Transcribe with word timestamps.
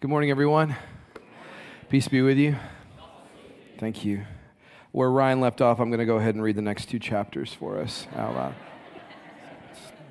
Good 0.00 0.10
morning, 0.10 0.30
everyone. 0.30 0.76
Peace 1.88 2.06
be 2.06 2.22
with 2.22 2.38
you. 2.38 2.54
Thank 3.80 4.04
you. 4.04 4.24
Where 4.92 5.10
Ryan 5.10 5.40
left 5.40 5.60
off, 5.60 5.80
I'm 5.80 5.90
going 5.90 5.98
to 5.98 6.06
go 6.06 6.18
ahead 6.18 6.36
and 6.36 6.44
read 6.44 6.54
the 6.54 6.62
next 6.62 6.88
two 6.88 7.00
chapters 7.00 7.52
for 7.52 7.80
us. 7.80 8.06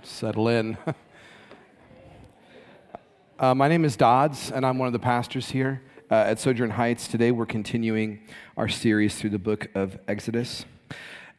Settle 0.04 0.50
in. 0.50 0.78
Uh, 3.39 3.54
my 3.54 3.68
name 3.68 3.86
is 3.86 3.96
Dodds, 3.96 4.50
and 4.50 4.65
I'm 4.65 4.79
one 4.79 4.88
of 4.88 4.94
the 4.94 5.00
pastors 5.00 5.52
here 5.52 5.84
uh, 6.10 6.16
at 6.16 6.40
Sojourn 6.40 6.72
Heights. 6.72 7.08
Today, 7.08 7.30
we're 7.30 7.46
continuing 7.46 8.20
our 8.58 8.68
series 8.68 9.14
through 9.14 9.30
the 9.30 9.38
book 9.38 9.68
of 9.76 10.00
Exodus. 10.08 10.66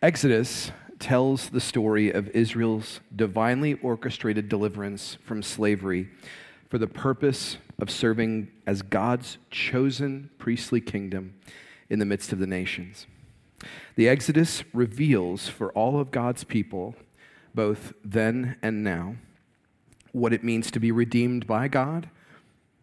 Exodus 0.00 0.70
tells 1.00 1.48
the 1.48 1.60
story 1.60 2.12
of 2.12 2.28
Israel's 2.28 3.00
divinely 3.16 3.74
orchestrated 3.82 4.48
deliverance 4.48 5.18
from 5.24 5.42
slavery 5.42 6.08
for 6.68 6.78
the 6.78 6.86
purpose 6.86 7.58
of 7.80 7.90
serving 7.90 8.50
as 8.66 8.82
God's 8.82 9.38
chosen 9.50 10.30
priestly 10.38 10.80
kingdom 10.80 11.34
in 11.88 11.98
the 11.98 12.04
midst 12.04 12.32
of 12.32 12.38
the 12.38 12.46
nations. 12.46 13.06
The 13.96 14.08
Exodus 14.08 14.62
reveals 14.72 15.48
for 15.48 15.72
all 15.72 15.98
of 15.98 16.10
God's 16.10 16.44
people, 16.44 16.94
both 17.54 17.92
then 18.04 18.56
and 18.62 18.84
now, 18.84 19.16
what 20.12 20.32
it 20.32 20.44
means 20.44 20.70
to 20.70 20.80
be 20.80 20.92
redeemed 20.92 21.46
by 21.46 21.68
God 21.68 22.08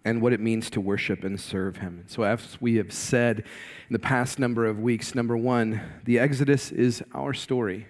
and 0.03 0.21
what 0.21 0.33
it 0.33 0.39
means 0.39 0.69
to 0.69 0.81
worship 0.81 1.23
and 1.23 1.39
serve 1.39 1.77
Him. 1.77 2.03
So, 2.07 2.23
as 2.23 2.61
we 2.61 2.75
have 2.75 2.93
said 2.93 3.39
in 3.39 3.93
the 3.93 3.99
past 3.99 4.37
number 4.37 4.65
of 4.65 4.79
weeks, 4.79 5.15
number 5.15 5.35
one, 5.35 5.81
the 6.03 6.19
Exodus 6.19 6.71
is 6.71 7.03
our 7.13 7.33
story. 7.33 7.87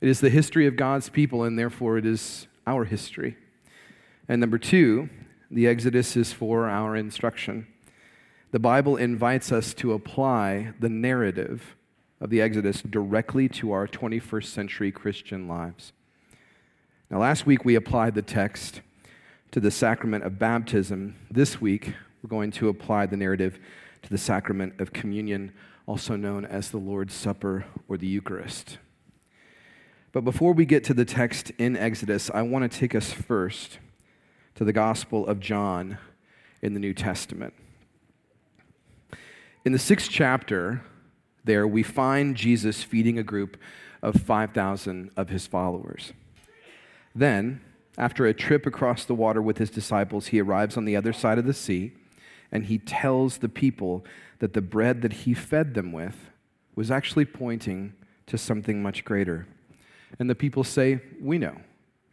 It 0.00 0.08
is 0.08 0.20
the 0.20 0.28
history 0.28 0.66
of 0.66 0.76
God's 0.76 1.08
people, 1.08 1.44
and 1.44 1.58
therefore 1.58 1.96
it 1.96 2.04
is 2.04 2.46
our 2.66 2.84
history. 2.84 3.36
And 4.28 4.40
number 4.40 4.58
two, 4.58 5.10
the 5.50 5.66
Exodus 5.66 6.16
is 6.16 6.32
for 6.32 6.68
our 6.68 6.96
instruction. 6.96 7.66
The 8.52 8.58
Bible 8.58 8.96
invites 8.96 9.52
us 9.52 9.74
to 9.74 9.92
apply 9.92 10.72
the 10.80 10.88
narrative 10.88 11.76
of 12.20 12.30
the 12.30 12.40
Exodus 12.40 12.80
directly 12.80 13.48
to 13.50 13.72
our 13.72 13.86
21st 13.86 14.46
century 14.46 14.90
Christian 14.90 15.46
lives. 15.46 15.92
Now, 17.10 17.18
last 17.18 17.44
week 17.44 17.66
we 17.66 17.74
applied 17.74 18.14
the 18.14 18.22
text 18.22 18.80
to 19.50 19.60
the 19.60 19.70
sacrament 19.70 20.24
of 20.24 20.38
baptism. 20.38 21.16
This 21.30 21.60
week 21.60 21.92
we're 22.22 22.30
going 22.30 22.50
to 22.52 22.68
apply 22.68 23.06
the 23.06 23.16
narrative 23.18 23.60
to 24.02 24.10
the 24.10 24.18
sacrament 24.18 24.80
of 24.80 24.94
communion, 24.94 25.52
also 25.86 26.16
known 26.16 26.46
as 26.46 26.70
the 26.70 26.78
Lord's 26.78 27.12
Supper 27.12 27.66
or 27.88 27.98
the 27.98 28.06
Eucharist. 28.06 28.78
But 30.12 30.22
before 30.22 30.54
we 30.54 30.64
get 30.64 30.82
to 30.84 30.94
the 30.94 31.04
text 31.04 31.50
in 31.58 31.76
Exodus, 31.76 32.30
I 32.32 32.42
want 32.42 32.70
to 32.70 32.78
take 32.78 32.94
us 32.94 33.12
first 33.12 33.78
to 34.54 34.64
the 34.64 34.72
Gospel 34.72 35.26
of 35.26 35.40
John 35.40 35.98
in 36.62 36.74
the 36.74 36.80
New 36.80 36.94
Testament. 36.94 37.54
In 39.64 39.72
the 39.72 39.78
sixth 39.78 40.10
chapter, 40.10 40.82
there 41.44 41.66
we 41.66 41.82
find 41.82 42.36
Jesus 42.36 42.82
feeding 42.82 43.18
a 43.18 43.22
group 43.22 43.56
of 44.02 44.20
5,000 44.20 45.10
of 45.16 45.28
his 45.28 45.46
followers. 45.46 46.12
Then, 47.14 47.60
after 47.96 48.26
a 48.26 48.34
trip 48.34 48.66
across 48.66 49.04
the 49.04 49.14
water 49.14 49.40
with 49.40 49.58
his 49.58 49.70
disciples, 49.70 50.28
he 50.28 50.40
arrives 50.40 50.76
on 50.76 50.84
the 50.84 50.96
other 50.96 51.12
side 51.12 51.38
of 51.38 51.46
the 51.46 51.54
sea 51.54 51.92
and 52.52 52.66
he 52.66 52.78
tells 52.78 53.38
the 53.38 53.48
people 53.48 54.04
that 54.38 54.52
the 54.52 54.62
bread 54.62 55.02
that 55.02 55.12
he 55.12 55.34
fed 55.34 55.74
them 55.74 55.92
with 55.92 56.30
was 56.76 56.90
actually 56.90 57.24
pointing 57.24 57.92
to 58.26 58.38
something 58.38 58.82
much 58.82 59.04
greater. 59.04 59.46
And 60.18 60.30
the 60.30 60.34
people 60.34 60.64
say, 60.64 61.00
We 61.20 61.38
know. 61.38 61.56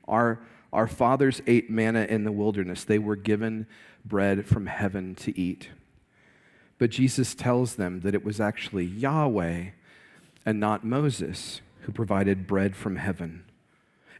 Our 0.08 0.40
our 0.74 0.88
fathers 0.88 1.42
ate 1.48 1.70
manna 1.70 2.06
in 2.06 2.24
the 2.24 2.32
wilderness, 2.32 2.84
they 2.84 3.00
were 3.00 3.16
given 3.16 3.68
bread 4.06 4.46
from 4.46 4.68
heaven 4.68 5.16
to 5.16 5.38
eat. 5.38 5.70
But 6.78 6.90
Jesus 6.90 7.36
tells 7.36 7.76
them 7.76 8.02
that 8.02 8.16
it 8.16 8.26
was 8.26 8.40
actually 8.40 8.86
Yahweh 8.86 9.66
and 10.46 10.60
not 10.60 10.84
Moses 10.84 11.62
who 11.82 11.92
provided 11.92 12.48
bread 12.48 12.76
from 12.76 12.96
heaven, 12.96 13.44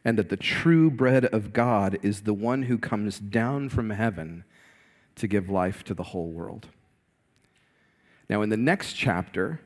and 0.04 0.18
that 0.18 0.28
the 0.28 0.36
true 0.36 0.90
bread 0.90 1.24
of 1.26 1.52
God 1.52 1.98
is 2.02 2.22
the 2.22 2.34
one 2.34 2.64
who 2.64 2.78
comes 2.78 3.18
down 3.18 3.68
from 3.68 3.90
heaven 3.90 4.44
to 5.16 5.26
give 5.26 5.48
life 5.48 5.84
to 5.84 5.94
the 5.94 6.02
whole 6.02 6.30
world. 6.30 6.68
Now, 8.28 8.42
in 8.42 8.48
the 8.48 8.56
next 8.56 8.94
chapter, 8.94 9.60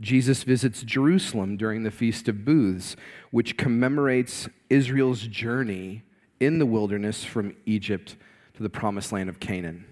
Jesus 0.00 0.42
visits 0.42 0.82
Jerusalem 0.82 1.56
during 1.56 1.82
the 1.82 1.90
Feast 1.90 2.28
of 2.28 2.44
Booths, 2.44 2.96
which 3.30 3.56
commemorates 3.56 4.48
Israel's 4.68 5.22
journey 5.22 6.02
in 6.40 6.58
the 6.58 6.66
wilderness 6.66 7.24
from 7.24 7.56
Egypt 7.66 8.16
to 8.54 8.62
the 8.62 8.70
promised 8.70 9.12
land 9.12 9.28
of 9.28 9.40
Canaan. 9.40 9.84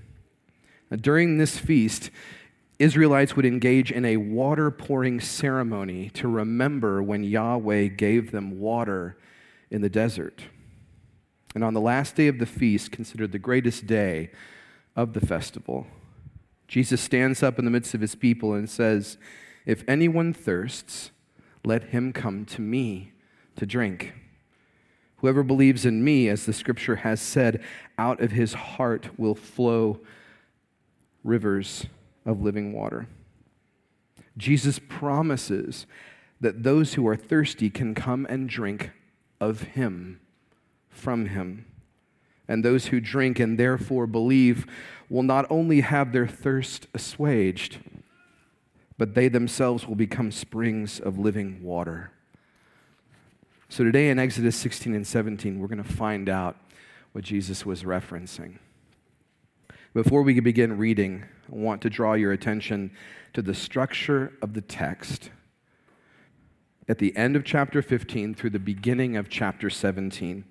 Now, 0.91 0.97
during 0.97 1.39
this 1.39 1.59
feast, 1.59 2.11
Israelites 2.79 3.37
would 3.37 3.47
engage 3.47 3.93
in 3.93 4.05
a 4.05 4.17
water 4.17 4.71
pouring 4.71 5.21
ceremony 5.21 6.11
to 6.11 6.29
remember 6.29 7.03
when 7.03 7.25
Yahweh 7.25 7.89
gave 7.89 8.31
them 8.31 8.59
water 8.59 9.17
in 9.71 9.81
the 9.81 9.89
desert. 9.89 10.43
And 11.55 11.63
on 11.63 11.75
the 11.75 11.81
last 11.81 12.17
day 12.17 12.27
of 12.27 12.39
the 12.39 12.47
feast, 12.47 12.91
considered 12.91 13.33
the 13.33 13.39
greatest 13.39 13.87
day 13.87 14.31
of 14.97 15.13
the 15.13 15.25
festival, 15.25 15.87
Jesus 16.67 17.01
stands 17.01 17.43
up 17.43 17.59
in 17.59 17.65
the 17.65 17.71
midst 17.71 17.95
of 17.95 18.01
his 18.01 18.15
people 18.15 18.55
and 18.55 18.69
says, 18.69 19.19
If 19.65 19.85
anyone 19.87 20.33
thirsts, 20.33 21.11
let 21.65 21.85
him 21.85 22.13
come 22.13 22.45
to 22.47 22.61
me 22.61 23.13
to 23.57 23.67
drink. 23.67 24.15
Whoever 25.25 25.43
believes 25.43 25.87
in 25.87 26.05
me, 26.05 26.29
as 26.29 26.45
the 26.45 26.53
scripture 26.53 26.97
has 26.97 27.19
said, 27.19 27.63
out 27.97 28.21
of 28.21 28.33
his 28.33 28.53
heart 28.53 29.19
will 29.19 29.35
flow 29.35 30.01
rivers 31.23 31.87
of 32.27 32.43
living 32.43 32.75
water. 32.75 33.07
Jesus 34.37 34.79
promises 34.87 35.87
that 36.43 36.63
those 36.63 36.93
who 36.93 37.09
are 37.09 37.17
thirsty 37.17 37.71
can 37.71 37.95
come 37.95 38.27
and 38.29 38.51
drink 38.51 38.91
of 39.41 39.63
him, 39.63 40.21
from 40.91 41.25
him. 41.25 41.65
And 42.47 42.63
those 42.63 42.89
who 42.89 43.01
drink 43.01 43.41
and 43.41 43.59
therefore 43.59 44.07
believe 44.07 44.67
will 45.09 45.23
not 45.23 45.47
only 45.49 45.81
have 45.81 46.13
their 46.13 46.27
thirst 46.27 46.87
assuaged, 46.93 47.79
but 48.99 49.15
they 49.15 49.29
themselves 49.29 49.89
will 49.89 49.95
become 49.95 50.31
springs 50.31 51.01
of 51.01 51.19
living 51.19 51.63
water. 51.63 52.11
So 53.75 53.83
today 53.83 54.09
in 54.11 54.21
Exodus 54.21 54.55
16 54.55 54.95
and 54.95 55.05
17, 55.05 55.59
we're 55.59 55.67
going 55.67 55.83
to 55.83 55.93
find 55.93 56.29
out 56.29 56.57
what 57.11 57.25
Jesus 57.25 57.67
was 57.67 57.83
referencing. 57.83 58.59
Before 59.93 60.23
we 60.23 60.39
begin 60.39 60.79
reading, 60.79 61.25
I 61.51 61.57
want 61.57 61.83
to 61.83 61.91
draw 61.91 62.13
your 62.13 62.31
attention 62.31 62.93
to 63.33 63.43
the 63.43 63.53
structure 63.53 64.33
of 64.41 64.55
the 64.55 64.61
text. 64.61 65.31
At 66.89 66.99
the 66.99 67.17
end 67.17 67.35
of 67.35 67.43
chapter 67.45 67.83
15 67.83 68.37
through 68.37 68.51
the 68.51 68.61
beginning 68.61 69.17
of 69.17 69.29
chapter 69.29 69.69
17, 69.69 70.45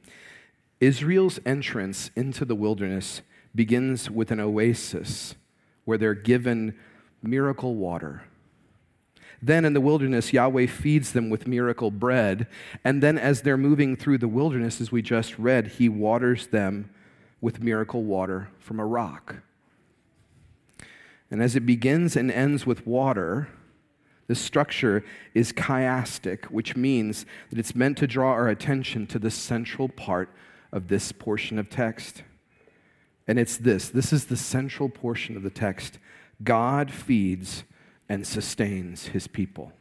Israel's 0.82 1.40
entrance 1.46 2.12
into 2.18 2.44
the 2.44 2.56
wilderness 2.56 3.22
begins 3.56 4.12
with 4.12 4.32
an 4.32 4.42
oasis 4.42 5.36
where 5.86 5.98
they're 5.98 6.14
given 6.14 6.78
miracle 7.22 7.76
water 7.76 8.24
then 9.46 9.66
in 9.66 9.74
the 9.74 9.82
wilderness, 9.82 10.32
Yahweh 10.32 10.68
feeds 10.68 11.12
them 11.12 11.30
with 11.30 11.48
miracle 11.48 11.92
bread. 11.92 12.48
And 12.84 13.04
then 13.04 13.18
as 13.18 13.42
they're 13.42 13.58
moving 13.58 13.98
through 13.98 14.20
the 14.20 14.28
wilderness, 14.28 14.80
as 14.80 14.92
we 14.92 15.02
just 15.02 15.38
read, 15.38 15.68
he 15.68 15.90
waters 15.90 16.48
them 16.48 16.90
with 17.42 17.62
miracle 17.62 18.04
water 18.04 18.50
from 18.58 18.80
a 18.80 18.86
rock. 18.86 19.36
And 21.30 21.44
as 21.44 21.58
it 21.58 21.66
begins 21.66 22.16
and 22.16 22.32
ends 22.32 22.66
with 22.66 22.88
water, 22.88 23.50
the 24.28 24.36
structure 24.36 25.04
is 25.34 25.52
chiastic, 25.52 26.46
which 26.46 26.78
means 26.78 27.26
that 27.50 27.60
it's 27.60 27.76
meant 27.76 27.98
to 27.98 28.08
draw 28.08 28.32
our 28.32 28.48
attention 28.48 29.08
to 29.08 29.20
the 29.20 29.32
central 29.32 29.90
part 29.90 30.30
of 30.72 30.88
this 30.88 31.12
portion 31.12 31.60
of 31.60 31.70
text. 31.70 32.24
And 33.28 33.38
it's 33.38 33.58
this 33.58 33.90
this 33.90 34.14
is 34.14 34.26
the 34.26 34.38
central 34.38 34.88
portion 34.88 35.36
of 35.36 35.44
the 35.44 35.50
text. 35.50 36.00
God 36.44 36.92
feeds 36.92 37.64
and 38.10 38.26
sustains 38.26 39.08
his 39.08 39.28
people. 39.28 39.72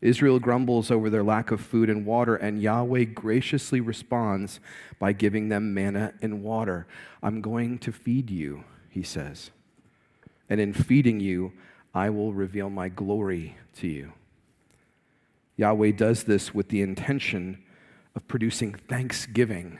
Israel 0.00 0.38
grumbles 0.38 0.90
over 0.90 1.08
their 1.08 1.24
lack 1.24 1.50
of 1.50 1.60
food 1.60 1.88
and 1.88 2.04
water, 2.04 2.36
and 2.36 2.60
Yahweh 2.60 3.04
graciously 3.04 3.80
responds 3.80 4.60
by 4.98 5.12
giving 5.12 5.48
them 5.48 5.72
manna 5.72 6.12
and 6.20 6.42
water. 6.42 6.86
I'm 7.22 7.40
going 7.40 7.78
to 7.78 7.92
feed 7.92 8.30
you, 8.30 8.64
he 8.90 9.02
says. 9.02 9.50
And 10.48 10.60
in 10.60 10.74
feeding 10.74 11.18
you, 11.18 11.52
I 11.94 12.10
will 12.10 12.34
reveal 12.34 12.68
my 12.68 12.88
glory 12.88 13.56
to 13.76 13.88
you. 13.88 14.12
Yahweh 15.56 15.92
does 15.92 16.24
this 16.24 16.54
with 16.54 16.68
the 16.68 16.82
intention 16.82 17.62
of 18.14 18.28
producing 18.28 18.74
thanksgiving 18.74 19.78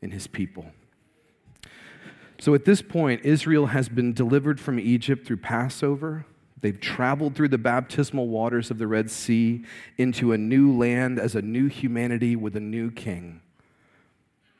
in 0.00 0.10
his 0.10 0.26
people. 0.26 0.72
So 2.40 2.54
at 2.54 2.64
this 2.64 2.82
point, 2.82 3.24
Israel 3.24 3.66
has 3.66 3.88
been 3.88 4.12
delivered 4.12 4.60
from 4.60 4.78
Egypt 4.78 5.26
through 5.26 5.38
Passover. 5.38 6.24
They've 6.60 6.80
traveled 6.80 7.34
through 7.34 7.48
the 7.48 7.58
baptismal 7.58 8.28
waters 8.28 8.70
of 8.70 8.78
the 8.78 8.86
Red 8.86 9.10
Sea 9.10 9.64
into 9.96 10.32
a 10.32 10.38
new 10.38 10.72
land 10.76 11.18
as 11.18 11.34
a 11.34 11.42
new 11.42 11.66
humanity 11.66 12.36
with 12.36 12.54
a 12.56 12.60
new 12.60 12.90
king. 12.90 13.40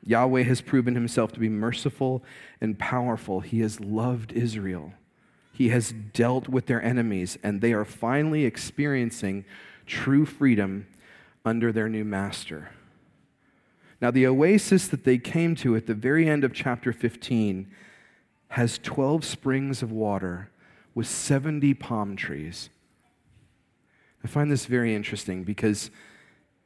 Yahweh 0.04 0.42
has 0.42 0.60
proven 0.60 0.94
himself 0.94 1.32
to 1.32 1.40
be 1.40 1.48
merciful 1.48 2.24
and 2.60 2.78
powerful. 2.78 3.40
He 3.40 3.60
has 3.60 3.80
loved 3.80 4.32
Israel. 4.32 4.92
He 5.52 5.68
has 5.68 5.92
dealt 5.92 6.48
with 6.48 6.66
their 6.66 6.82
enemies, 6.82 7.36
and 7.42 7.60
they 7.60 7.72
are 7.72 7.84
finally 7.84 8.44
experiencing 8.44 9.44
true 9.86 10.24
freedom 10.24 10.86
under 11.44 11.72
their 11.72 11.88
new 11.88 12.04
master. 12.04 12.70
Now, 14.00 14.10
the 14.10 14.26
oasis 14.26 14.86
that 14.88 15.04
they 15.04 15.18
came 15.18 15.54
to 15.56 15.74
at 15.74 15.86
the 15.86 15.94
very 15.94 16.28
end 16.28 16.44
of 16.44 16.52
chapter 16.52 16.92
15 16.92 17.68
has 18.50 18.78
12 18.78 19.24
springs 19.24 19.82
of 19.82 19.90
water 19.90 20.50
with 20.94 21.06
70 21.06 21.74
palm 21.74 22.16
trees. 22.16 22.70
I 24.22 24.28
find 24.28 24.50
this 24.50 24.66
very 24.66 24.94
interesting 24.94 25.44
because 25.44 25.90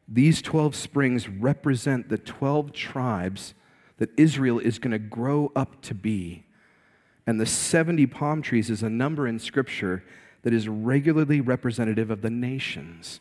these 0.09 0.43
12 0.43 0.75
springs 0.75 1.29
represent 1.29 2.09
the 2.09 2.19
12 2.19 2.73
tribes 2.73 3.55
that 3.99 4.11
Israel 4.17 4.59
is 4.59 4.79
going 4.79 4.93
to 4.93 4.99
grow 4.99 5.53
up 5.55 5.81
to 5.83 5.95
be. 5.95 6.45
And 7.27 7.41
the 7.41 7.47
70 7.47 8.07
palm 8.07 8.43
trees 8.43 8.69
is 8.69 8.83
a 8.83 8.91
number 8.91 9.27
in 9.27 9.39
Scripture 9.39 10.05
that 10.43 10.53
is 10.53 10.69
regularly 10.69 11.41
representative 11.41 12.11
of 12.11 12.21
the 12.21 12.31
nations. 12.31 13.21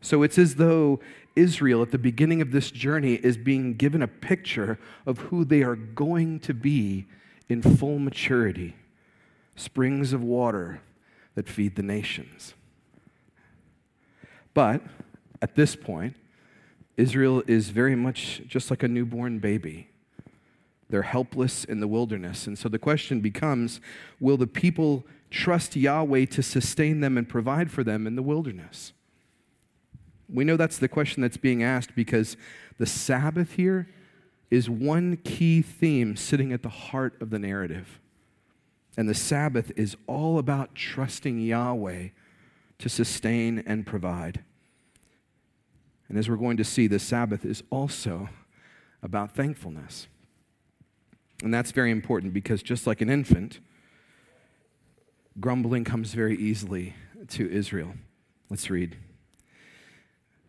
So 0.00 0.22
it's 0.22 0.38
as 0.38 0.56
though 0.56 1.00
Israel 1.38 1.82
at 1.82 1.92
the 1.92 1.98
beginning 1.98 2.42
of 2.42 2.50
this 2.50 2.70
journey 2.70 3.14
is 3.14 3.36
being 3.36 3.74
given 3.74 4.02
a 4.02 4.08
picture 4.08 4.78
of 5.06 5.18
who 5.18 5.44
they 5.44 5.62
are 5.62 5.76
going 5.76 6.40
to 6.40 6.52
be 6.52 7.06
in 7.48 7.62
full 7.62 7.98
maturity 7.98 8.74
springs 9.56 10.12
of 10.12 10.22
water 10.22 10.80
that 11.34 11.48
feed 11.48 11.76
the 11.76 11.82
nations. 11.82 12.54
But 14.54 14.82
at 15.40 15.54
this 15.54 15.76
point, 15.76 16.16
Israel 16.96 17.42
is 17.46 17.70
very 17.70 17.94
much 17.94 18.42
just 18.46 18.70
like 18.70 18.82
a 18.82 18.88
newborn 18.88 19.38
baby. 19.38 19.88
They're 20.90 21.02
helpless 21.02 21.64
in 21.64 21.80
the 21.80 21.88
wilderness. 21.88 22.46
And 22.46 22.58
so 22.58 22.68
the 22.68 22.78
question 22.78 23.20
becomes 23.20 23.80
will 24.18 24.36
the 24.36 24.46
people 24.46 25.06
trust 25.30 25.76
Yahweh 25.76 26.24
to 26.26 26.42
sustain 26.42 27.00
them 27.00 27.16
and 27.16 27.28
provide 27.28 27.70
for 27.70 27.84
them 27.84 28.06
in 28.06 28.16
the 28.16 28.22
wilderness? 28.22 28.92
We 30.32 30.44
know 30.44 30.56
that's 30.56 30.78
the 30.78 30.88
question 30.88 31.22
that's 31.22 31.36
being 31.36 31.62
asked 31.62 31.94
because 31.94 32.36
the 32.78 32.86
Sabbath 32.86 33.52
here 33.52 33.88
is 34.50 34.68
one 34.68 35.16
key 35.18 35.62
theme 35.62 36.16
sitting 36.16 36.52
at 36.52 36.62
the 36.62 36.68
heart 36.68 37.20
of 37.20 37.30
the 37.30 37.38
narrative. 37.38 38.00
And 38.96 39.08
the 39.08 39.14
Sabbath 39.14 39.70
is 39.76 39.96
all 40.06 40.38
about 40.38 40.74
trusting 40.74 41.40
Yahweh 41.40 42.08
to 42.78 42.88
sustain 42.88 43.62
and 43.66 43.86
provide. 43.86 44.42
And 46.08 46.18
as 46.18 46.28
we're 46.28 46.36
going 46.36 46.56
to 46.56 46.64
see, 46.64 46.86
the 46.86 46.98
Sabbath 46.98 47.44
is 47.44 47.62
also 47.70 48.28
about 49.02 49.34
thankfulness. 49.34 50.08
And 51.42 51.52
that's 51.54 51.70
very 51.70 51.90
important 51.90 52.32
because 52.32 52.62
just 52.62 52.86
like 52.86 53.00
an 53.00 53.10
infant, 53.10 53.60
grumbling 55.38 55.84
comes 55.84 56.14
very 56.14 56.36
easily 56.36 56.94
to 57.28 57.48
Israel. 57.48 57.94
Let's 58.50 58.70
read. 58.70 58.96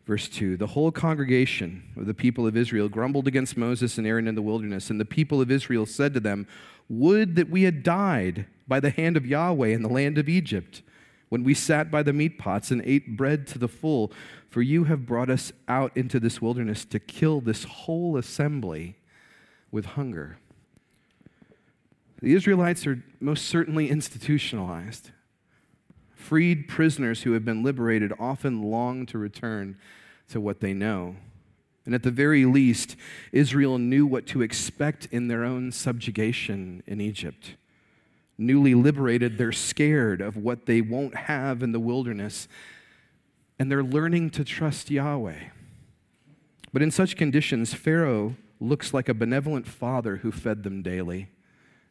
Verse 0.10 0.28
2 0.28 0.58
The 0.58 0.66
whole 0.66 0.92
congregation 0.92 1.84
of 1.96 2.08
the 2.08 2.16
people 2.16 2.48
of 2.48 2.58
Israel 2.58 2.90
grumbled 2.90 3.28
against 3.28 3.56
Moses 3.56 4.00
and 4.00 4.08
Aaron 4.08 4.28
in 4.28 4.34
the 4.34 4.42
wilderness, 4.42 4.90
and 4.90 5.00
the 5.00 5.06
people 5.06 5.40
of 5.40 5.52
Israel 5.52 5.86
said 5.86 6.16
to 6.16 6.20
them, 6.20 6.48
Would 6.90 7.36
that 7.36 7.52
we 7.52 7.62
had 7.62 7.84
died 7.84 8.48
by 8.68 8.80
the 8.80 8.90
hand 8.90 9.18
of 9.18 9.28
Yahweh 9.28 9.68
in 9.68 9.84
the 9.84 9.88
land 9.88 10.18
of 10.18 10.28
Egypt, 10.28 10.82
when 11.30 11.44
we 11.44 11.54
sat 11.54 11.92
by 11.92 12.02
the 12.02 12.12
meat 12.12 12.40
pots 12.40 12.72
and 12.72 12.82
ate 12.86 13.18
bread 13.18 13.46
to 13.50 13.60
the 13.60 13.68
full, 13.68 14.12
for 14.50 14.64
you 14.64 14.86
have 14.86 15.06
brought 15.06 15.30
us 15.30 15.52
out 15.68 15.96
into 15.96 16.20
this 16.20 16.42
wilderness 16.42 16.86
to 16.86 17.00
kill 17.00 17.40
this 17.40 17.66
whole 17.66 18.18
assembly 18.18 18.96
with 19.70 19.86
hunger. 19.86 20.40
The 22.20 22.34
Israelites 22.34 22.88
are 22.88 23.04
most 23.20 23.46
certainly 23.46 23.92
institutionalized. 23.92 25.12
Freed 26.20 26.68
prisoners 26.68 27.24
who 27.24 27.32
have 27.32 27.46
been 27.46 27.64
liberated 27.64 28.12
often 28.20 28.62
long 28.62 29.06
to 29.08 29.18
return 29.18 29.78
to 30.28 30.40
what 30.40 30.60
they 30.60 30.74
know. 30.74 31.16
And 31.86 31.96
at 31.96 32.04
the 32.04 32.12
very 32.12 32.46
least, 32.46 32.98
Israel 33.32 33.78
knew 33.80 34.06
what 34.06 34.28
to 34.28 34.42
expect 34.42 35.08
in 35.12 35.30
their 35.30 35.46
own 35.46 35.72
subjugation 35.72 36.84
in 36.86 37.00
Egypt. 37.00 37.56
Newly 38.38 38.76
liberated, 38.76 39.38
they're 39.38 39.54
scared 39.54 40.20
of 40.22 40.36
what 40.36 40.66
they 40.66 40.82
won't 40.82 41.16
have 41.16 41.64
in 41.64 41.72
the 41.72 41.80
wilderness, 41.80 42.48
and 43.58 43.72
they're 43.72 43.82
learning 43.82 44.30
to 44.32 44.44
trust 44.44 44.92
Yahweh. 44.92 45.46
But 46.72 46.82
in 46.82 46.92
such 46.92 47.16
conditions, 47.16 47.74
Pharaoh 47.74 48.36
looks 48.60 48.94
like 48.94 49.10
a 49.10 49.14
benevolent 49.14 49.66
father 49.66 50.18
who 50.18 50.32
fed 50.32 50.64
them 50.64 50.84
daily, 50.84 51.30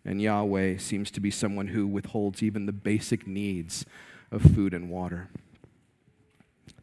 and 0.05 0.23
Yahweh 0.23 0.77
seems 0.77 1.11
to 1.13 1.19
be 1.19 1.31
someone 1.31 1.69
who 1.69 1.87
withholds 1.87 2.43
even 2.43 2.67
the 2.67 2.73
basic 2.73 3.27
needs 3.27 3.85
of 4.31 4.43
food 4.43 4.75
and 4.75 4.91
water. 4.91 5.29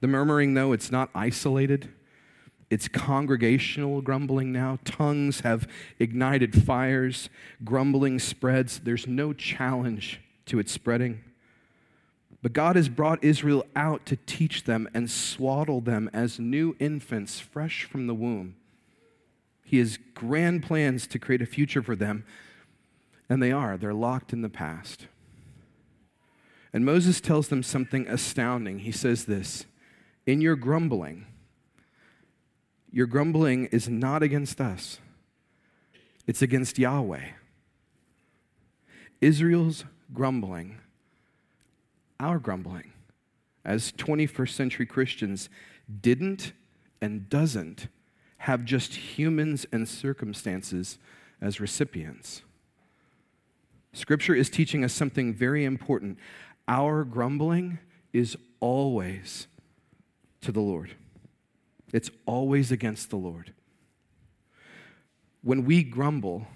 The 0.01 0.07
murmuring, 0.07 0.53
though, 0.53 0.71
it's 0.71 0.91
not 0.91 1.09
isolated. 1.15 1.89
It's 2.69 2.87
congregational 2.87 4.01
grumbling 4.01 4.51
now. 4.51 4.79
Tongues 4.83 5.41
have 5.41 5.67
ignited 5.99 6.63
fires. 6.63 7.29
Grumbling 7.63 8.19
spreads. 8.19 8.79
There's 8.79 9.07
no 9.07 9.33
challenge 9.33 10.21
to 10.47 10.59
its 10.59 10.71
spreading. 10.71 11.23
But 12.41 12.53
God 12.53 12.75
has 12.75 12.89
brought 12.89 13.23
Israel 13.23 13.65
out 13.75 14.05
to 14.05 14.15
teach 14.15 14.65
them 14.65 14.87
and 14.93 15.09
swaddle 15.09 15.81
them 15.81 16.09
as 16.13 16.39
new 16.39 16.75
infants 16.79 17.39
fresh 17.39 17.85
from 17.85 18.07
the 18.07 18.13
womb. 18.13 18.55
He 19.63 19.79
has 19.79 19.97
grand 20.13 20.61
plans 20.61 21.07
to 21.07 21.17
create 21.17 21.41
a 21.41 21.47
future 21.47 21.81
for 21.81 21.95
them, 21.95 22.23
and 23.27 23.41
they 23.41 23.51
are. 23.51 23.77
They're 23.77 23.95
locked 23.95 24.31
in 24.31 24.43
the 24.43 24.49
past. 24.49 25.07
And 26.75 26.83
Moses 26.83 27.21
tells 27.21 27.47
them 27.47 27.63
something 27.63 28.05
astounding. 28.05 28.79
He 28.79 28.91
says 28.91 29.23
this 29.23 29.65
in 30.25 30.41
your 30.41 30.57
grumbling, 30.57 31.25
your 32.91 33.07
grumbling 33.07 33.67
is 33.67 33.87
not 33.87 34.21
against 34.21 34.59
us, 34.59 34.99
it's 36.27 36.41
against 36.41 36.77
Yahweh. 36.77 37.27
Israel's 39.21 39.85
grumbling, 40.13 40.79
our 42.19 42.39
grumbling, 42.39 42.91
as 43.63 43.93
21st 43.93 44.49
century 44.49 44.85
Christians, 44.85 45.47
didn't 46.01 46.51
and 46.99 47.29
doesn't 47.29 47.87
have 48.39 48.65
just 48.65 48.95
humans 48.95 49.65
and 49.71 49.87
circumstances 49.87 50.97
as 51.39 51.61
recipients. 51.61 52.41
Scripture 53.93 54.35
is 54.35 54.49
teaching 54.49 54.83
us 54.83 54.91
something 54.91 55.33
very 55.33 55.63
important. 55.63 56.19
Our 56.67 57.03
grumbling 57.03 57.79
is 58.13 58.37
always 58.59 59.47
to 60.41 60.51
the 60.51 60.61
Lord. 60.61 60.95
It's 61.93 62.09
always 62.25 62.71
against 62.71 63.09
the 63.09 63.17
Lord. 63.17 63.53
When 65.43 65.65
we 65.65 65.83
grumble, 65.83 66.47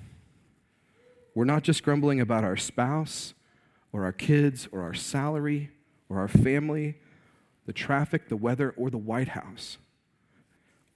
we're 1.36 1.46
not 1.46 1.63
just 1.63 1.84
grumbling 1.84 2.20
about 2.20 2.44
our 2.44 2.58
spouse 2.58 3.34
or 3.94 4.04
our 4.04 4.12
kids 4.12 4.68
or 4.72 4.82
our 4.82 4.94
salary 4.94 5.70
or 6.10 6.20
our 6.20 6.28
family, 6.28 6.98
the 7.66 7.74
traffic, 7.74 8.30
the 8.30 8.36
weather, 8.36 8.74
or 8.75 8.89
the 8.89 8.98
White 8.98 9.30
House. 9.30 9.78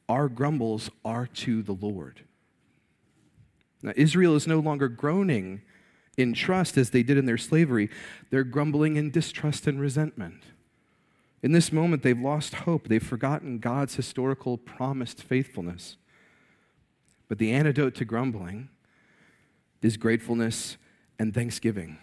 Our 0.10 0.28
grumbles 0.28 0.90
are 1.06 1.28
to 1.28 1.62
the 1.62 1.74
Lord. 1.74 2.22
Now, 3.84 3.94
Israel 3.96 4.36
is 4.36 4.48
no 4.48 4.60
longer 4.60 4.88
groaning 4.88 5.62
in 6.18 6.34
trust 6.34 6.78
as 6.78 6.92
they 6.92 7.04
did 7.04 7.18
in 7.18 7.26
their 7.26 7.38
slavery, 7.38 7.90
they're 8.30 8.44
grumbling 8.44 8.96
in 8.96 9.12
distrust 9.12 9.68
and 9.68 9.80
resentment. 9.80 10.44
In 11.42 11.52
this 11.52 11.72
moment, 11.72 12.04
they've 12.04 12.20
lost 12.20 12.54
hope. 12.54 12.88
They've 12.88 13.06
forgotten 13.06 13.60
God's 13.60 13.96
historical 13.96 14.58
promised 14.58 15.22
faithfulness. 15.22 15.98
But 17.28 17.38
the 17.38 17.52
antidote 17.52 17.96
to 17.96 18.06
grumbling 18.06 18.70
is 19.82 19.98
gratefulness 19.98 20.78
and 21.20 21.34
thanksgiving. 21.34 21.98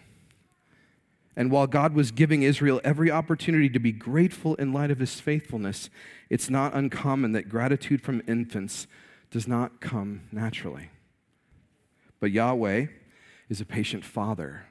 And 1.35 1.49
while 1.49 1.65
God 1.65 1.95
was 1.95 2.11
giving 2.11 2.43
Israel 2.43 2.81
every 2.83 3.09
opportunity 3.09 3.69
to 3.69 3.79
be 3.79 3.91
grateful 3.91 4.55
in 4.55 4.73
light 4.73 4.91
of 4.91 4.99
his 4.99 5.19
faithfulness, 5.19 5.89
it's 6.29 6.49
not 6.49 6.75
uncommon 6.75 7.31
that 7.31 7.49
gratitude 7.49 8.01
from 8.01 8.21
infants 8.27 8.85
does 9.31 9.47
not 9.47 9.79
come 9.79 10.23
naturally. 10.31 10.89
But 12.19 12.31
Yahweh 12.31 12.87
is 13.51 13.61
a 13.61 13.65
patient 13.65 14.03
father 14.03 14.65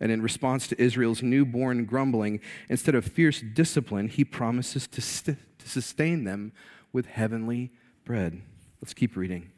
and 0.00 0.10
in 0.10 0.22
response 0.22 0.66
to 0.68 0.82
Israel's 0.82 1.22
newborn 1.22 1.84
grumbling, 1.84 2.40
instead 2.70 2.94
of 2.94 3.04
fierce 3.04 3.42
discipline, 3.42 4.08
he 4.08 4.24
promises 4.24 4.86
to, 4.88 5.02
st- 5.02 5.36
to 5.58 5.68
sustain 5.68 6.24
them 6.24 6.52
with 6.92 7.06
heavenly 7.06 7.70
bread. 8.04 8.40
Let's 8.80 8.94
keep 8.94 9.14
reading. 9.14 9.50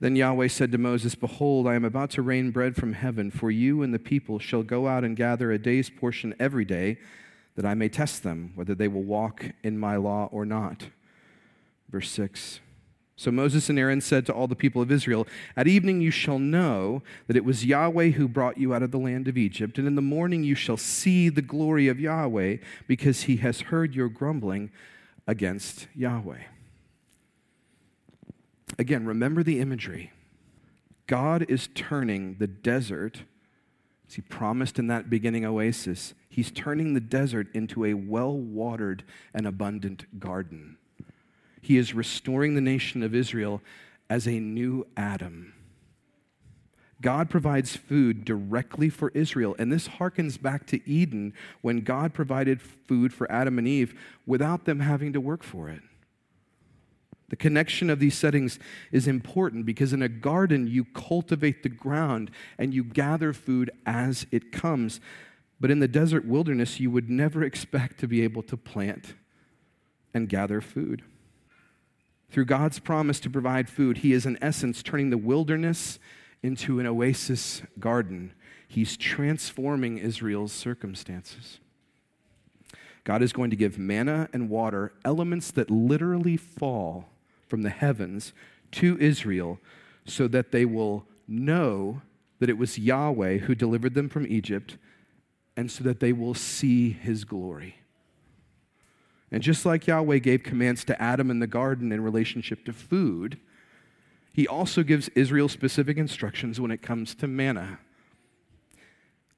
Then 0.00 0.16
Yahweh 0.16 0.48
said 0.48 0.72
to 0.72 0.78
Moses, 0.78 1.14
Behold, 1.14 1.68
I 1.68 1.76
am 1.76 1.84
about 1.84 2.10
to 2.10 2.22
rain 2.22 2.50
bread 2.50 2.74
from 2.74 2.94
heaven, 2.94 3.30
for 3.30 3.50
you 3.50 3.82
and 3.82 3.94
the 3.94 3.98
people 4.00 4.38
shall 4.40 4.64
go 4.64 4.88
out 4.88 5.04
and 5.04 5.16
gather 5.16 5.52
a 5.52 5.58
day's 5.58 5.88
portion 5.88 6.34
every 6.38 6.64
day, 6.64 6.98
that 7.54 7.64
I 7.64 7.74
may 7.74 7.88
test 7.88 8.22
them, 8.22 8.52
whether 8.56 8.74
they 8.74 8.88
will 8.88 9.04
walk 9.04 9.46
in 9.62 9.78
my 9.78 9.96
law 9.96 10.28
or 10.32 10.44
not. 10.44 10.88
Verse 11.88 12.10
6 12.10 12.60
So 13.18 13.30
Moses 13.30 13.70
and 13.70 13.78
Aaron 13.78 14.02
said 14.02 14.26
to 14.26 14.32
all 14.34 14.46
the 14.46 14.54
people 14.54 14.82
of 14.82 14.92
Israel, 14.92 15.26
At 15.56 15.66
evening 15.66 16.02
you 16.02 16.10
shall 16.10 16.38
know 16.38 17.02
that 17.26 17.36
it 17.36 17.46
was 17.46 17.64
Yahweh 17.64 18.10
who 18.10 18.28
brought 18.28 18.58
you 18.58 18.74
out 18.74 18.82
of 18.82 18.90
the 18.90 18.98
land 18.98 19.26
of 19.26 19.38
Egypt, 19.38 19.78
and 19.78 19.86
in 19.86 19.94
the 19.94 20.02
morning 20.02 20.44
you 20.44 20.54
shall 20.54 20.76
see 20.76 21.30
the 21.30 21.40
glory 21.40 21.88
of 21.88 21.98
Yahweh, 21.98 22.58
because 22.86 23.22
he 23.22 23.36
has 23.36 23.62
heard 23.62 23.94
your 23.94 24.10
grumbling 24.10 24.70
against 25.26 25.88
Yahweh. 25.94 26.42
Again, 28.78 29.06
remember 29.06 29.42
the 29.42 29.60
imagery. 29.60 30.12
God 31.06 31.46
is 31.48 31.70
turning 31.74 32.36
the 32.38 32.46
desert, 32.46 33.22
as 34.06 34.14
he 34.14 34.22
promised 34.22 34.78
in 34.78 34.88
that 34.88 35.08
beginning 35.08 35.46
oasis, 35.46 36.12
he's 36.28 36.50
turning 36.50 36.92
the 36.92 37.00
desert 37.00 37.48
into 37.54 37.86
a 37.86 37.94
well 37.94 38.36
watered 38.36 39.04
and 39.32 39.46
abundant 39.46 40.20
garden. 40.20 40.76
He 41.66 41.78
is 41.78 41.94
restoring 41.94 42.54
the 42.54 42.60
nation 42.60 43.02
of 43.02 43.12
Israel 43.12 43.60
as 44.08 44.28
a 44.28 44.38
new 44.38 44.86
Adam. 44.96 45.52
God 47.00 47.28
provides 47.28 47.74
food 47.74 48.24
directly 48.24 48.88
for 48.88 49.10
Israel. 49.14 49.56
And 49.58 49.72
this 49.72 49.88
harkens 49.88 50.40
back 50.40 50.68
to 50.68 50.88
Eden 50.88 51.34
when 51.62 51.80
God 51.80 52.14
provided 52.14 52.62
food 52.62 53.12
for 53.12 53.28
Adam 53.32 53.58
and 53.58 53.66
Eve 53.66 54.00
without 54.26 54.64
them 54.64 54.78
having 54.78 55.12
to 55.12 55.20
work 55.20 55.42
for 55.42 55.68
it. 55.68 55.80
The 57.30 57.36
connection 57.36 57.90
of 57.90 57.98
these 57.98 58.16
settings 58.16 58.60
is 58.92 59.08
important 59.08 59.66
because 59.66 59.92
in 59.92 60.02
a 60.02 60.08
garden, 60.08 60.68
you 60.68 60.84
cultivate 60.84 61.64
the 61.64 61.68
ground 61.68 62.30
and 62.58 62.72
you 62.72 62.84
gather 62.84 63.32
food 63.32 63.72
as 63.84 64.24
it 64.30 64.52
comes. 64.52 65.00
But 65.58 65.72
in 65.72 65.80
the 65.80 65.88
desert 65.88 66.24
wilderness, 66.24 66.78
you 66.78 66.92
would 66.92 67.10
never 67.10 67.42
expect 67.42 67.98
to 67.98 68.06
be 68.06 68.22
able 68.22 68.44
to 68.44 68.56
plant 68.56 69.14
and 70.14 70.28
gather 70.28 70.60
food. 70.60 71.02
Through 72.30 72.46
God's 72.46 72.78
promise 72.78 73.20
to 73.20 73.30
provide 73.30 73.68
food, 73.68 73.98
He 73.98 74.12
is 74.12 74.26
in 74.26 74.38
essence 74.42 74.82
turning 74.82 75.10
the 75.10 75.18
wilderness 75.18 75.98
into 76.42 76.80
an 76.80 76.86
oasis 76.86 77.62
garden. 77.78 78.32
He's 78.68 78.96
transforming 78.96 79.98
Israel's 79.98 80.52
circumstances. 80.52 81.60
God 83.04 83.22
is 83.22 83.32
going 83.32 83.50
to 83.50 83.56
give 83.56 83.78
manna 83.78 84.28
and 84.32 84.50
water, 84.50 84.92
elements 85.04 85.52
that 85.52 85.70
literally 85.70 86.36
fall 86.36 87.08
from 87.48 87.62
the 87.62 87.70
heavens, 87.70 88.32
to 88.72 88.98
Israel 88.98 89.60
so 90.04 90.26
that 90.28 90.50
they 90.50 90.64
will 90.64 91.06
know 91.28 92.02
that 92.40 92.50
it 92.50 92.58
was 92.58 92.78
Yahweh 92.78 93.38
who 93.38 93.54
delivered 93.54 93.94
them 93.94 94.08
from 94.08 94.26
Egypt 94.26 94.76
and 95.56 95.70
so 95.70 95.84
that 95.84 96.00
they 96.00 96.12
will 96.12 96.34
see 96.34 96.90
his 96.90 97.24
glory. 97.24 97.76
And 99.30 99.42
just 99.42 99.66
like 99.66 99.86
Yahweh 99.86 100.18
gave 100.18 100.42
commands 100.42 100.84
to 100.84 101.00
Adam 101.02 101.30
in 101.30 101.40
the 101.40 101.46
garden 101.46 101.90
in 101.92 102.00
relationship 102.00 102.64
to 102.64 102.72
food, 102.72 103.38
he 104.32 104.46
also 104.46 104.82
gives 104.82 105.08
Israel 105.10 105.48
specific 105.48 105.96
instructions 105.96 106.60
when 106.60 106.70
it 106.70 106.82
comes 106.82 107.14
to 107.16 107.26
manna. 107.26 107.78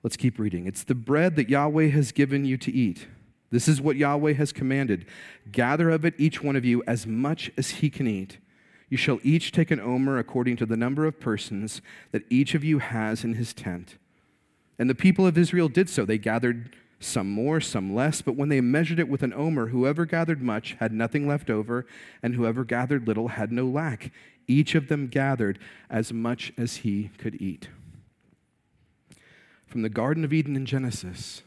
Let's 0.02 0.16
keep 0.16 0.38
reading. 0.38 0.66
It's 0.66 0.84
the 0.84 0.94
bread 0.94 1.36
that 1.36 1.48
Yahweh 1.48 1.88
has 1.88 2.12
given 2.12 2.44
you 2.44 2.56
to 2.58 2.72
eat. 2.72 3.06
This 3.50 3.66
is 3.68 3.80
what 3.80 3.96
Yahweh 3.96 4.34
has 4.34 4.52
commanded 4.52 5.06
gather 5.50 5.88
of 5.88 6.04
it 6.04 6.14
each 6.18 6.42
one 6.42 6.56
of 6.56 6.64
you 6.64 6.82
as 6.86 7.06
much 7.06 7.50
as 7.56 7.70
he 7.70 7.88
can 7.88 8.06
eat. 8.06 8.38
You 8.90 8.96
shall 8.96 9.18
each 9.22 9.52
take 9.52 9.70
an 9.70 9.80
omer 9.80 10.18
according 10.18 10.56
to 10.56 10.66
the 10.66 10.76
number 10.76 11.06
of 11.06 11.20
persons 11.20 11.80
that 12.12 12.24
each 12.30 12.54
of 12.54 12.64
you 12.64 12.78
has 12.78 13.24
in 13.24 13.34
his 13.34 13.52
tent. 13.52 13.98
And 14.78 14.88
the 14.88 14.94
people 14.94 15.26
of 15.26 15.36
Israel 15.36 15.68
did 15.68 15.88
so. 15.88 16.04
They 16.04 16.18
gathered 16.18 16.74
some 17.00 17.30
more, 17.30 17.60
some 17.60 17.94
less, 17.94 18.22
but 18.22 18.36
when 18.36 18.48
they 18.48 18.60
measured 18.60 18.98
it 18.98 19.08
with 19.08 19.22
an 19.22 19.32
omer, 19.32 19.68
whoever 19.68 20.04
gathered 20.04 20.42
much 20.42 20.76
had 20.80 20.92
nothing 20.92 21.28
left 21.28 21.48
over, 21.48 21.86
and 22.22 22.34
whoever 22.34 22.64
gathered 22.64 23.06
little 23.06 23.28
had 23.28 23.52
no 23.52 23.66
lack. 23.66 24.10
Each 24.48 24.74
of 24.74 24.88
them 24.88 25.06
gathered 25.06 25.58
as 25.88 26.12
much 26.12 26.52
as 26.56 26.78
he 26.78 27.10
could 27.18 27.40
eat. 27.40 27.68
From 29.66 29.82
the 29.82 29.88
Garden 29.88 30.24
of 30.24 30.32
Eden 30.32 30.56
in 30.56 30.66
Genesis 30.66 31.42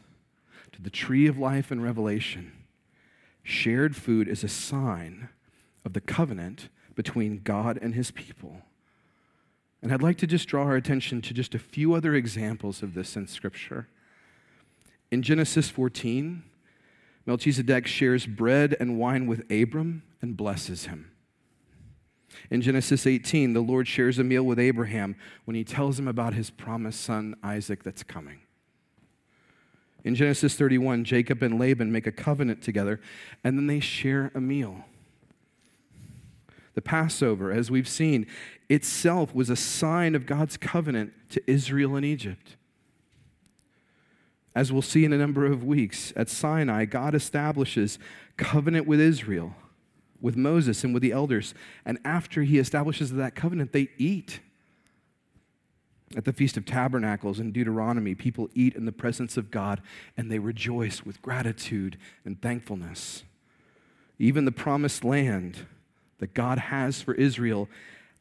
to 0.72 0.80
the 0.80 0.90
tree 0.90 1.26
of 1.26 1.36
life 1.36 1.70
in 1.70 1.82
Revelation, 1.82 2.52
shared 3.42 3.96
food 3.96 4.28
is 4.28 4.44
a 4.44 4.48
sign 4.48 5.28
of 5.84 5.92
the 5.92 6.00
covenant 6.00 6.68
between 6.94 7.40
God 7.42 7.78
and 7.82 7.94
his 7.94 8.10
people. 8.10 8.62
And 9.82 9.92
I'd 9.92 10.02
like 10.02 10.18
to 10.18 10.26
just 10.26 10.48
draw 10.48 10.62
our 10.62 10.76
attention 10.76 11.20
to 11.22 11.34
just 11.34 11.54
a 11.54 11.58
few 11.58 11.94
other 11.94 12.14
examples 12.14 12.82
of 12.82 12.94
this 12.94 13.16
in 13.16 13.26
Scripture. 13.26 13.88
In 15.12 15.20
Genesis 15.20 15.68
14, 15.68 16.42
Melchizedek 17.26 17.86
shares 17.86 18.24
bread 18.24 18.74
and 18.80 18.98
wine 18.98 19.26
with 19.26 19.44
Abram 19.52 20.04
and 20.22 20.38
blesses 20.38 20.86
him. 20.86 21.10
In 22.50 22.62
Genesis 22.62 23.06
18, 23.06 23.52
the 23.52 23.60
Lord 23.60 23.86
shares 23.86 24.18
a 24.18 24.24
meal 24.24 24.42
with 24.42 24.58
Abraham 24.58 25.14
when 25.44 25.54
he 25.54 25.64
tells 25.64 25.98
him 25.98 26.08
about 26.08 26.32
his 26.32 26.48
promised 26.48 27.02
son 27.02 27.36
Isaac 27.42 27.82
that's 27.82 28.02
coming. 28.02 28.38
In 30.02 30.14
Genesis 30.14 30.54
31, 30.54 31.04
Jacob 31.04 31.42
and 31.42 31.60
Laban 31.60 31.92
make 31.92 32.06
a 32.06 32.12
covenant 32.12 32.62
together 32.62 32.98
and 33.44 33.58
then 33.58 33.66
they 33.66 33.80
share 33.80 34.32
a 34.34 34.40
meal. 34.40 34.86
The 36.72 36.80
Passover, 36.80 37.52
as 37.52 37.70
we've 37.70 37.86
seen, 37.86 38.26
itself 38.70 39.34
was 39.34 39.50
a 39.50 39.56
sign 39.56 40.14
of 40.14 40.24
God's 40.24 40.56
covenant 40.56 41.12
to 41.28 41.42
Israel 41.46 41.96
and 41.96 42.06
Egypt. 42.06 42.56
As 44.54 44.72
we'll 44.72 44.82
see 44.82 45.04
in 45.04 45.12
a 45.12 45.18
number 45.18 45.46
of 45.46 45.64
weeks, 45.64 46.12
at 46.14 46.28
Sinai, 46.28 46.84
God 46.84 47.14
establishes 47.14 47.98
covenant 48.36 48.86
with 48.86 49.00
Israel, 49.00 49.54
with 50.20 50.36
Moses, 50.36 50.84
and 50.84 50.92
with 50.92 51.02
the 51.02 51.12
elders. 51.12 51.54
And 51.84 51.98
after 52.04 52.42
he 52.42 52.58
establishes 52.58 53.12
that 53.12 53.34
covenant, 53.34 53.72
they 53.72 53.88
eat. 53.98 54.40
At 56.14 56.26
the 56.26 56.32
Feast 56.32 56.58
of 56.58 56.66
Tabernacles 56.66 57.40
in 57.40 57.52
Deuteronomy, 57.52 58.14
people 58.14 58.50
eat 58.54 58.74
in 58.74 58.84
the 58.84 58.92
presence 58.92 59.38
of 59.38 59.50
God 59.50 59.80
and 60.16 60.30
they 60.30 60.38
rejoice 60.38 61.04
with 61.04 61.22
gratitude 61.22 61.96
and 62.24 62.40
thankfulness. 62.40 63.24
Even 64.18 64.44
the 64.44 64.52
promised 64.52 65.04
land 65.04 65.66
that 66.18 66.34
God 66.34 66.58
has 66.58 67.00
for 67.00 67.14
Israel 67.14 67.68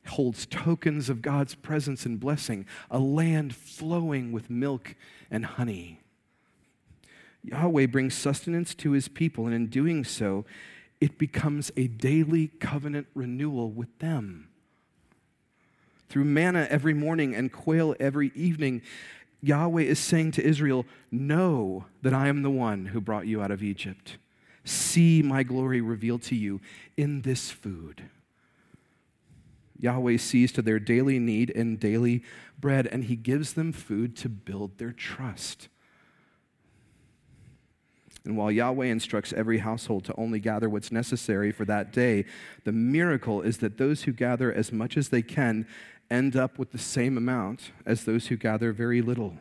holds 0.08 0.46
tokens 0.46 1.10
of 1.10 1.22
God's 1.22 1.54
presence 1.54 2.06
and 2.06 2.20
blessing, 2.20 2.66
a 2.90 2.98
land 2.98 3.54
flowing 3.54 4.32
with 4.32 4.50
milk 4.50 4.96
and 5.30 5.46
honey. 5.46 6.01
Yahweh 7.44 7.88
brings 7.88 8.14
sustenance 8.14 8.76
to 8.76 8.92
his 8.92 9.08
people, 9.08 9.46
and 9.46 9.56
in 9.56 9.68
doing 9.68 10.04
so, 10.04 10.46
it 11.00 11.18
becomes 11.18 11.72
a 11.76 11.88
daily 11.88 12.48
covenant 12.60 13.08
renewal 13.16 13.72
with 13.72 13.98
them. 14.00 14.50
Through 16.10 16.26
manna 16.26 16.68
every 16.70 16.94
morning 16.94 17.34
and 17.34 17.52
quail 17.52 17.96
every 18.00 18.32
evening, 18.36 18.82
Yahweh 19.42 19.84
is 19.84 19.98
saying 19.98 20.32
to 20.34 20.44
Israel, 20.44 20.86
Know 21.10 21.86
that 22.04 22.14
I 22.14 22.28
am 22.28 22.44
the 22.44 22.52
one 22.52 22.88
who 22.88 23.02
brought 23.02 23.26
you 23.26 23.42
out 23.42 23.50
of 23.50 23.64
Egypt. 23.64 24.18
See 24.64 25.24
my 25.24 25.42
glory 25.42 25.82
revealed 25.82 26.22
to 26.24 26.36
you 26.36 26.62
in 26.96 27.24
this 27.24 27.50
food. 27.50 28.04
Yahweh 29.80 30.18
sees 30.18 30.52
to 30.52 30.62
their 30.62 30.80
daily 30.80 31.18
need 31.18 31.50
and 31.56 31.80
daily 31.80 32.24
bread, 32.60 32.86
and 32.86 33.06
he 33.06 33.16
gives 33.16 33.54
them 33.54 33.72
food 33.72 34.16
to 34.18 34.30
build 34.30 34.78
their 34.78 34.92
trust. 34.92 35.70
And 38.24 38.38
while 38.38 38.52
Yahweh 38.52 38.86
instructs 38.86 39.34
every 39.34 39.60
household 39.60 40.06
to 40.06 40.16
only 40.16 40.40
gather 40.40 40.70
what's 40.70 40.92
necessary 40.92 41.52
for 41.52 41.66
that 41.66 41.92
day, 41.92 42.26
the 42.66 42.72
miracle 42.72 43.42
is 43.42 43.58
that 43.58 43.78
those 43.78 44.04
who 44.04 44.12
gather 44.12 44.54
as 44.54 44.72
much 44.72 44.96
as 44.96 45.10
they 45.10 45.24
can 45.24 45.68
end 46.12 46.36
up 46.36 46.60
with 46.60 46.72
the 46.72 46.78
same 46.78 47.18
amount 47.18 47.72
as 47.86 48.04
those 48.04 48.28
who 48.28 48.36
gather 48.36 48.74
very 48.74 49.02
little. 49.02 49.38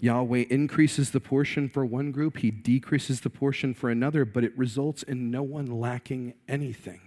Yahweh 0.00 0.44
increases 0.48 1.10
the 1.10 1.18
portion 1.18 1.68
for 1.68 1.84
one 1.84 2.12
group, 2.12 2.38
he 2.38 2.52
decreases 2.52 3.22
the 3.22 3.30
portion 3.30 3.74
for 3.74 3.90
another, 3.90 4.24
but 4.24 4.44
it 4.44 4.56
results 4.56 5.02
in 5.02 5.30
no 5.30 5.42
one 5.42 5.66
lacking 5.66 6.34
anything. 6.46 7.00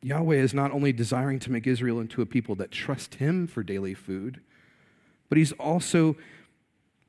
Yahweh 0.00 0.36
is 0.36 0.54
not 0.54 0.70
only 0.70 0.92
desiring 0.92 1.38
to 1.40 1.52
make 1.52 1.66
Israel 1.66 2.00
into 2.00 2.22
a 2.22 2.26
people 2.26 2.54
that 2.54 2.70
trust 2.70 3.16
him 3.16 3.46
for 3.46 3.62
daily 3.62 3.94
food, 3.94 4.40
but 5.28 5.36
he's 5.36 5.52
also 5.52 6.16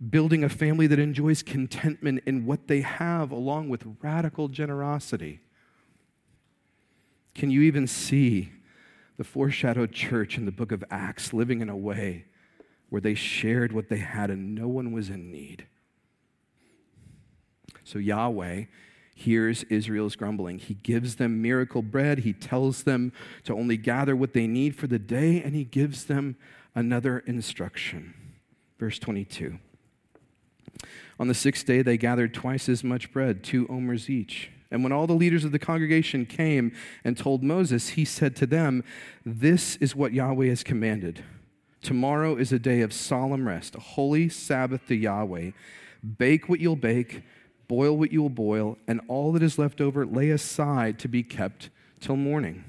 building 0.10 0.44
a 0.44 0.50
family 0.50 0.88
that 0.88 1.00
enjoys 1.00 1.42
contentment 1.42 2.22
in 2.26 2.46
what 2.46 2.68
they 2.68 2.82
have, 2.82 3.32
along 3.32 3.70
with 3.70 3.98
radical 4.02 4.48
generosity. 4.48 5.40
Can 7.34 7.50
you 7.50 7.62
even 7.62 7.88
see 7.88 8.52
the 9.18 9.24
foreshadowed 9.24 9.92
church 9.92 10.38
in 10.38 10.46
the 10.46 10.52
book 10.52 10.72
of 10.72 10.84
Acts 10.90 11.34
living 11.34 11.62
in 11.62 11.70
a 11.70 11.78
way 11.78 12.26
where 12.90 13.02
they 13.02 13.14
shared 13.14 13.72
what 13.72 13.90
they 13.90 13.98
had 13.98 14.30
and 14.30 14.56
no 14.56 14.68
one 14.68 14.92
was 14.92 15.10
in 15.10 15.32
need? 15.32 15.68
So 17.84 18.00
Yahweh 18.00 18.66
hears 19.16 19.64
Israel's 19.64 20.16
grumbling. 20.16 20.60
He 20.60 20.74
gives 20.74 21.16
them 21.16 21.42
miracle 21.42 21.82
bread. 21.82 22.20
He 22.20 22.34
tells 22.34 22.84
them 22.84 23.14
to 23.46 23.54
only 23.54 23.78
gather 23.78 24.16
what 24.16 24.34
they 24.34 24.48
need 24.48 24.76
for 24.76 24.88
the 24.88 25.00
day, 25.00 25.42
and 25.42 25.56
he 25.56 25.64
gives 25.64 26.06
them 26.06 26.36
another 26.74 27.20
instruction. 27.20 28.14
Verse 28.78 29.00
22. 29.00 29.58
On 31.20 31.28
the 31.28 31.34
sixth 31.34 31.66
day, 31.66 31.82
they 31.82 31.98
gathered 31.98 32.34
twice 32.34 32.68
as 32.68 32.84
much 32.84 33.12
bread, 33.12 33.44
two 33.44 33.68
omers 33.70 34.10
each. 34.10 34.50
And 34.72 34.84
when 34.84 34.92
all 34.92 35.08
the 35.08 35.14
leaders 35.14 35.46
of 35.46 35.52
the 35.52 35.60
congregation 35.60 36.26
came 36.26 36.74
and 37.04 37.18
told 37.18 37.44
Moses, 37.44 37.90
he 37.90 38.04
said 38.04 38.36
to 38.38 38.46
them, 38.46 38.84
This 39.26 39.76
is 39.78 39.96
what 39.96 40.14
Yahweh 40.14 40.48
has 40.48 40.64
commanded. 40.64 41.24
Tomorrow 41.82 42.36
is 42.38 42.52
a 42.52 42.60
day 42.60 42.82
of 42.82 42.92
solemn 42.92 43.48
rest, 43.48 43.76
a 43.76 43.80
holy 43.80 44.28
Sabbath 44.28 44.88
to 44.88 44.96
Yahweh. 44.96 45.52
Bake 46.18 46.50
what 46.50 46.60
you'll 46.60 46.76
bake, 46.76 47.22
boil 47.68 47.96
what 47.96 48.12
you 48.12 48.22
will 48.22 48.30
boil, 48.30 48.78
and 48.88 49.02
all 49.08 49.32
that 49.34 49.44
is 49.44 49.60
left 49.60 49.80
over 49.80 50.06
lay 50.06 50.30
aside 50.32 51.00
to 51.00 51.08
be 51.08 51.24
kept 51.24 51.70
till 52.00 52.16
morning. 52.16 52.66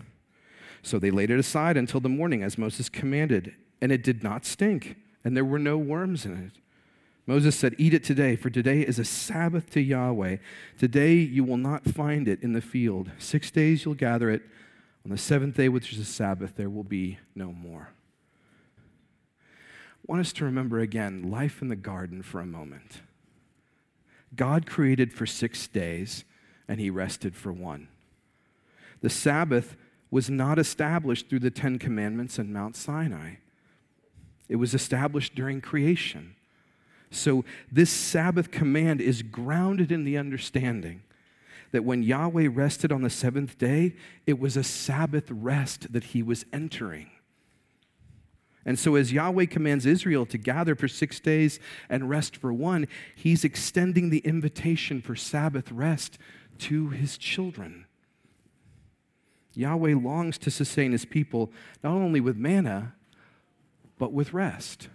So 0.83 0.99
they 0.99 1.11
laid 1.11 1.31
it 1.31 1.39
aside 1.39 1.77
until 1.77 2.01
the 2.01 2.09
morning, 2.09 2.43
as 2.43 2.59
Moses 2.59 2.89
commanded, 2.89 3.55
and 3.81 3.91
it 3.91 4.05
did 4.05 4.23
not 4.23 4.45
stink, 4.45 4.97
and 5.25 5.37
there 5.37 5.45
were 5.45 5.59
no 5.59 5.77
worms 5.77 6.25
in 6.25 6.37
it. 6.37 6.61
Moses 7.27 7.57
said, 7.57 7.75
Eat 7.77 7.93
it 7.93 8.05
today, 8.05 8.37
for 8.37 8.51
today 8.51 8.83
is 8.83 8.99
a 8.99 9.05
Sabbath 9.05 9.69
to 9.71 9.81
Yahweh. 9.81 10.37
Today 10.79 11.15
you 11.15 11.43
will 11.43 11.57
not 11.57 11.85
find 11.85 12.29
it 12.29 12.43
in 12.43 12.53
the 12.53 12.61
field. 12.61 13.11
Six 13.19 13.51
days 13.51 13.85
you'll 13.85 13.95
gather 13.95 14.31
it. 14.31 14.43
On 15.05 15.11
the 15.11 15.19
seventh 15.19 15.57
day, 15.57 15.69
which 15.69 15.93
is 15.93 15.99
a 15.99 16.05
Sabbath, 16.05 16.57
there 16.57 16.71
will 16.71 16.85
be 16.85 17.19
no 17.35 17.53
more. 17.53 17.91
I 19.39 20.05
want 20.07 20.21
us 20.21 20.33
to 20.35 20.45
remember 20.45 20.79
again 20.79 21.31
life 21.31 21.61
in 21.61 21.69
the 21.69 21.77
garden 21.77 22.23
for 22.23 22.41
a 22.41 22.47
moment. 22.47 23.03
God 24.35 24.67
created 24.67 25.13
for 25.13 25.27
six 25.27 25.67
days, 25.67 26.25
and 26.69 26.79
he 26.81 26.91
rested 26.91 27.35
for 27.35 27.53
one. 27.53 27.89
The 29.01 29.11
Sabbath 29.11 29.77
was 30.11 30.31
not 30.31 30.59
established 30.59 31.29
through 31.29 31.41
the 31.41 31.51
Ten 31.51 31.79
Commandments 31.79 32.39
and 32.39 32.53
Mount 32.53 32.77
Sinai, 32.77 33.37
it 34.49 34.57
was 34.57 34.75
established 34.75 35.35
during 35.35 35.61
creation. 35.61 36.36
So, 37.11 37.45
this 37.71 37.91
Sabbath 37.91 38.51
command 38.51 39.01
is 39.01 39.23
grounded 39.23 39.93
in 39.93 40.05
the 40.05 40.19
understanding 40.19 41.03
that 41.73 41.85
when 41.85 42.03
Yahweh 42.03 42.49
rested 42.51 42.91
on 42.91 43.03
the 43.03 43.11
seventh 43.11 43.59
day, 43.59 43.95
it 44.27 44.39
was 44.39 44.57
a 44.57 44.65
Sabbath 44.65 45.31
rest 45.31 45.93
that 45.93 46.05
he 46.05 46.23
was 46.23 46.45
entering. 46.53 47.11
And 48.65 48.79
so, 48.79 48.97
as 48.97 49.13
Yahweh 49.13 49.47
commands 49.47 49.87
Israel 49.87 50.27
to 50.27 50.39
gather 50.39 50.75
for 50.75 50.89
six 50.89 51.21
days 51.21 51.61
and 51.89 52.11
rest 52.11 52.37
for 52.37 52.53
one, 52.53 52.89
he's 53.15 53.45
extending 53.45 54.11
the 54.11 54.19
invitation 54.19 55.01
for 55.01 55.15
Sabbath 55.15 55.71
rest 55.71 56.19
to 56.59 56.89
his 56.89 57.17
children. 57.17 57.87
Yahweh 59.55 59.95
longs 59.95 60.37
to 60.39 60.51
sustain 60.51 60.93
his 60.93 61.05
people 61.05 61.53
not 61.83 61.93
only 61.93 62.21
with 62.21 62.37
manna, 62.37 62.95
but 63.99 64.13
with 64.13 64.35
rest. 64.35 64.89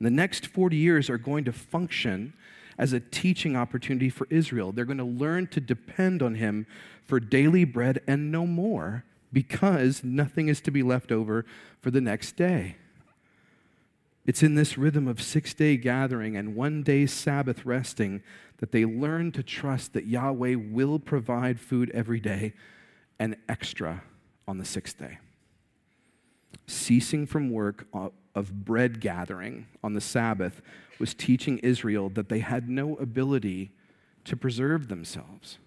The 0.00 0.10
next 0.10 0.46
40 0.46 0.76
years 0.76 1.08
are 1.08 1.18
going 1.18 1.44
to 1.44 1.52
function 1.52 2.34
as 2.76 2.92
a 2.92 3.00
teaching 3.00 3.56
opportunity 3.56 4.10
for 4.10 4.26
Israel. 4.30 4.72
They're 4.72 4.84
going 4.84 4.98
to 4.98 5.04
learn 5.04 5.46
to 5.48 5.60
depend 5.60 6.22
on 6.22 6.34
him 6.34 6.66
for 7.04 7.20
daily 7.20 7.64
bread 7.64 8.00
and 8.06 8.32
no 8.32 8.46
more 8.46 9.04
because 9.32 10.02
nothing 10.02 10.48
is 10.48 10.60
to 10.62 10.70
be 10.70 10.82
left 10.82 11.12
over 11.12 11.44
for 11.80 11.90
the 11.90 12.00
next 12.00 12.36
day. 12.36 12.76
It's 14.26 14.42
in 14.42 14.54
this 14.54 14.78
rhythm 14.78 15.06
of 15.06 15.20
six 15.20 15.52
day 15.52 15.76
gathering 15.76 16.36
and 16.36 16.56
one 16.56 16.82
day 16.82 17.06
Sabbath 17.06 17.66
resting 17.66 18.22
that 18.58 18.72
they 18.72 18.84
learn 18.84 19.32
to 19.32 19.42
trust 19.42 19.92
that 19.92 20.06
Yahweh 20.06 20.54
will 20.54 20.98
provide 20.98 21.60
food 21.60 21.90
every 21.92 22.20
day 22.20 22.54
and 23.18 23.36
extra 23.48 24.02
on 24.48 24.58
the 24.58 24.64
sixth 24.64 24.98
day. 24.98 25.18
Ceasing 26.66 27.26
from 27.26 27.50
work 27.50 27.86
uh, 27.92 28.08
of 28.34 28.64
bread 28.64 29.00
gathering 29.00 29.66
on 29.82 29.94
the 29.94 30.00
Sabbath 30.00 30.60
was 30.98 31.14
teaching 31.14 31.58
Israel 31.58 32.08
that 32.10 32.28
they 32.28 32.40
had 32.40 32.68
no 32.68 32.96
ability 32.96 33.72
to 34.24 34.36
preserve 34.36 34.88
themselves. 34.88 35.58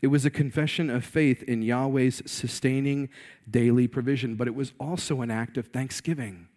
It 0.00 0.08
was 0.08 0.24
a 0.24 0.30
confession 0.30 0.90
of 0.90 1.04
faith 1.04 1.44
in 1.44 1.62
Yahweh's 1.62 2.22
sustaining 2.26 3.08
daily 3.48 3.86
provision, 3.86 4.34
but 4.34 4.48
it 4.48 4.54
was 4.54 4.72
also 4.80 5.20
an 5.20 5.30
act 5.30 5.56
of 5.56 5.68
thanksgiving. 5.68 6.48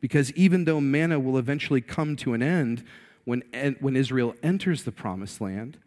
Because 0.00 0.32
even 0.32 0.64
though 0.64 0.80
manna 0.80 1.20
will 1.20 1.38
eventually 1.38 1.80
come 1.80 2.16
to 2.16 2.34
an 2.34 2.42
end 2.42 2.84
when, 3.24 3.42
when 3.80 3.96
Israel 3.96 4.34
enters 4.42 4.82
the 4.82 4.92
promised 4.92 5.40
land, 5.40 5.78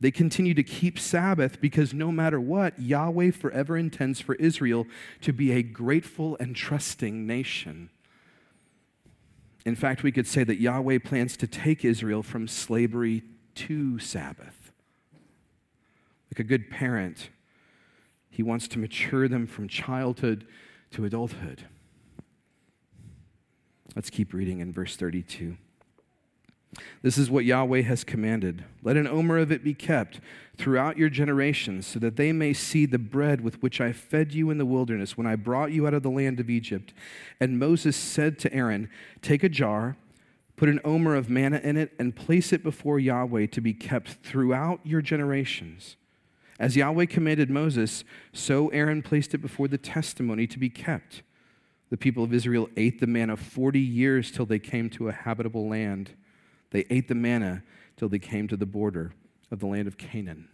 they 0.00 0.10
continue 0.10 0.54
to 0.54 0.62
keep 0.62 0.98
Sabbath 0.98 1.60
because 1.60 1.94
no 1.94 2.10
matter 2.10 2.40
what, 2.40 2.78
Yahweh 2.78 3.30
forever 3.30 3.76
intends 3.76 4.20
for 4.20 4.34
Israel 4.36 4.86
to 5.22 5.32
be 5.32 5.52
a 5.52 5.62
grateful 5.62 6.36
and 6.40 6.54
trusting 6.54 7.26
nation. 7.26 7.90
In 9.64 9.76
fact, 9.76 10.02
we 10.02 10.12
could 10.12 10.26
say 10.26 10.44
that 10.44 10.60
Yahweh 10.60 10.98
plans 10.98 11.36
to 11.38 11.46
take 11.46 11.84
Israel 11.84 12.22
from 12.22 12.48
slavery 12.48 13.22
to 13.54 13.98
Sabbath. 13.98 14.72
Like 16.30 16.40
a 16.40 16.44
good 16.44 16.70
parent, 16.70 17.30
he 18.28 18.42
wants 18.42 18.68
to 18.68 18.78
mature 18.78 19.28
them 19.28 19.46
from 19.46 19.68
childhood 19.68 20.46
to 20.90 21.04
adulthood. 21.04 21.66
Let's 23.94 24.10
keep 24.10 24.34
reading 24.34 24.58
in 24.58 24.72
verse 24.72 24.96
32. 24.96 25.56
This 27.02 27.18
is 27.18 27.30
what 27.30 27.44
Yahweh 27.44 27.82
has 27.82 28.04
commanded. 28.04 28.64
Let 28.82 28.96
an 28.96 29.06
omer 29.06 29.38
of 29.38 29.52
it 29.52 29.62
be 29.62 29.74
kept 29.74 30.20
throughout 30.56 30.96
your 30.96 31.08
generations, 31.08 31.86
so 31.86 31.98
that 31.98 32.16
they 32.16 32.32
may 32.32 32.52
see 32.52 32.86
the 32.86 32.98
bread 32.98 33.40
with 33.40 33.62
which 33.62 33.80
I 33.80 33.92
fed 33.92 34.32
you 34.32 34.50
in 34.50 34.58
the 34.58 34.66
wilderness 34.66 35.16
when 35.16 35.26
I 35.26 35.36
brought 35.36 35.72
you 35.72 35.86
out 35.86 35.94
of 35.94 36.02
the 36.02 36.10
land 36.10 36.40
of 36.40 36.48
Egypt. 36.48 36.94
And 37.40 37.58
Moses 37.58 37.96
said 37.96 38.38
to 38.40 38.54
Aaron, 38.54 38.88
Take 39.20 39.42
a 39.42 39.48
jar, 39.48 39.96
put 40.56 40.68
an 40.68 40.80
omer 40.84 41.14
of 41.14 41.28
manna 41.28 41.60
in 41.62 41.76
it, 41.76 41.92
and 41.98 42.14
place 42.14 42.52
it 42.52 42.62
before 42.62 42.98
Yahweh 42.98 43.46
to 43.46 43.60
be 43.60 43.74
kept 43.74 44.10
throughout 44.22 44.80
your 44.84 45.02
generations. 45.02 45.96
As 46.58 46.76
Yahweh 46.76 47.06
commanded 47.06 47.50
Moses, 47.50 48.04
so 48.32 48.68
Aaron 48.68 49.02
placed 49.02 49.34
it 49.34 49.38
before 49.38 49.68
the 49.68 49.78
testimony 49.78 50.46
to 50.46 50.58
be 50.58 50.70
kept. 50.70 51.22
The 51.90 51.96
people 51.96 52.24
of 52.24 52.32
Israel 52.32 52.68
ate 52.76 53.00
the 53.00 53.06
manna 53.06 53.36
40 53.36 53.80
years 53.80 54.30
till 54.30 54.46
they 54.46 54.58
came 54.58 54.88
to 54.90 55.08
a 55.08 55.12
habitable 55.12 55.68
land. 55.68 56.12
They 56.74 56.84
ate 56.90 57.06
the 57.06 57.14
manna 57.14 57.62
till 57.96 58.08
they 58.08 58.18
came 58.18 58.48
to 58.48 58.56
the 58.56 58.66
border 58.66 59.12
of 59.52 59.60
the 59.60 59.66
land 59.66 59.86
of 59.86 59.96
Canaan. 59.96 60.48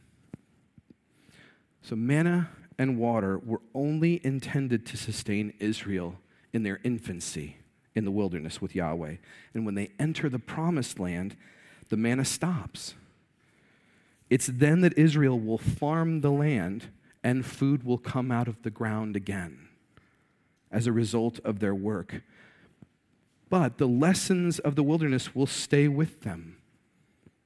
So, 1.81 1.97
manna 1.97 2.51
and 2.79 2.99
water 2.99 3.39
were 3.39 3.63
only 3.75 4.21
intended 4.23 4.85
to 4.85 4.99
sustain 4.99 5.55
Israel 5.61 6.21
in 6.53 6.63
their 6.63 6.79
infancy 6.85 7.57
in 7.95 8.05
the 8.05 8.11
wilderness 8.11 8.61
with 8.61 8.75
Yahweh. 8.75 9.17
And 9.55 9.65
when 9.65 9.77
they 9.77 9.93
enter 9.99 10.29
the 10.29 10.39
promised 10.39 11.01
land, 11.01 11.37
the 11.89 11.97
manna 11.97 12.27
stops. 12.27 12.93
It's 14.29 14.47
then 14.47 14.83
that 14.83 14.99
Israel 14.99 15.41
will 15.41 15.57
farm 15.57 16.21
the 16.21 16.31
land 16.31 16.91
and 17.25 17.47
food 17.47 17.83
will 17.83 17.97
come 17.97 18.31
out 18.31 18.47
of 18.47 18.61
the 18.63 18.71
ground 18.71 19.17
again 19.17 19.71
as 20.71 20.87
a 20.87 20.93
result 20.93 21.41
of 21.47 21.61
their 21.61 21.75
work 21.75 22.21
but 23.51 23.79
the 23.79 23.89
lessons 23.89 24.61
of 24.61 24.77
the 24.77 24.83
wilderness 24.83 25.35
will 25.35 25.47
stay 25.47 25.89
with 25.89 26.23
them. 26.23 26.57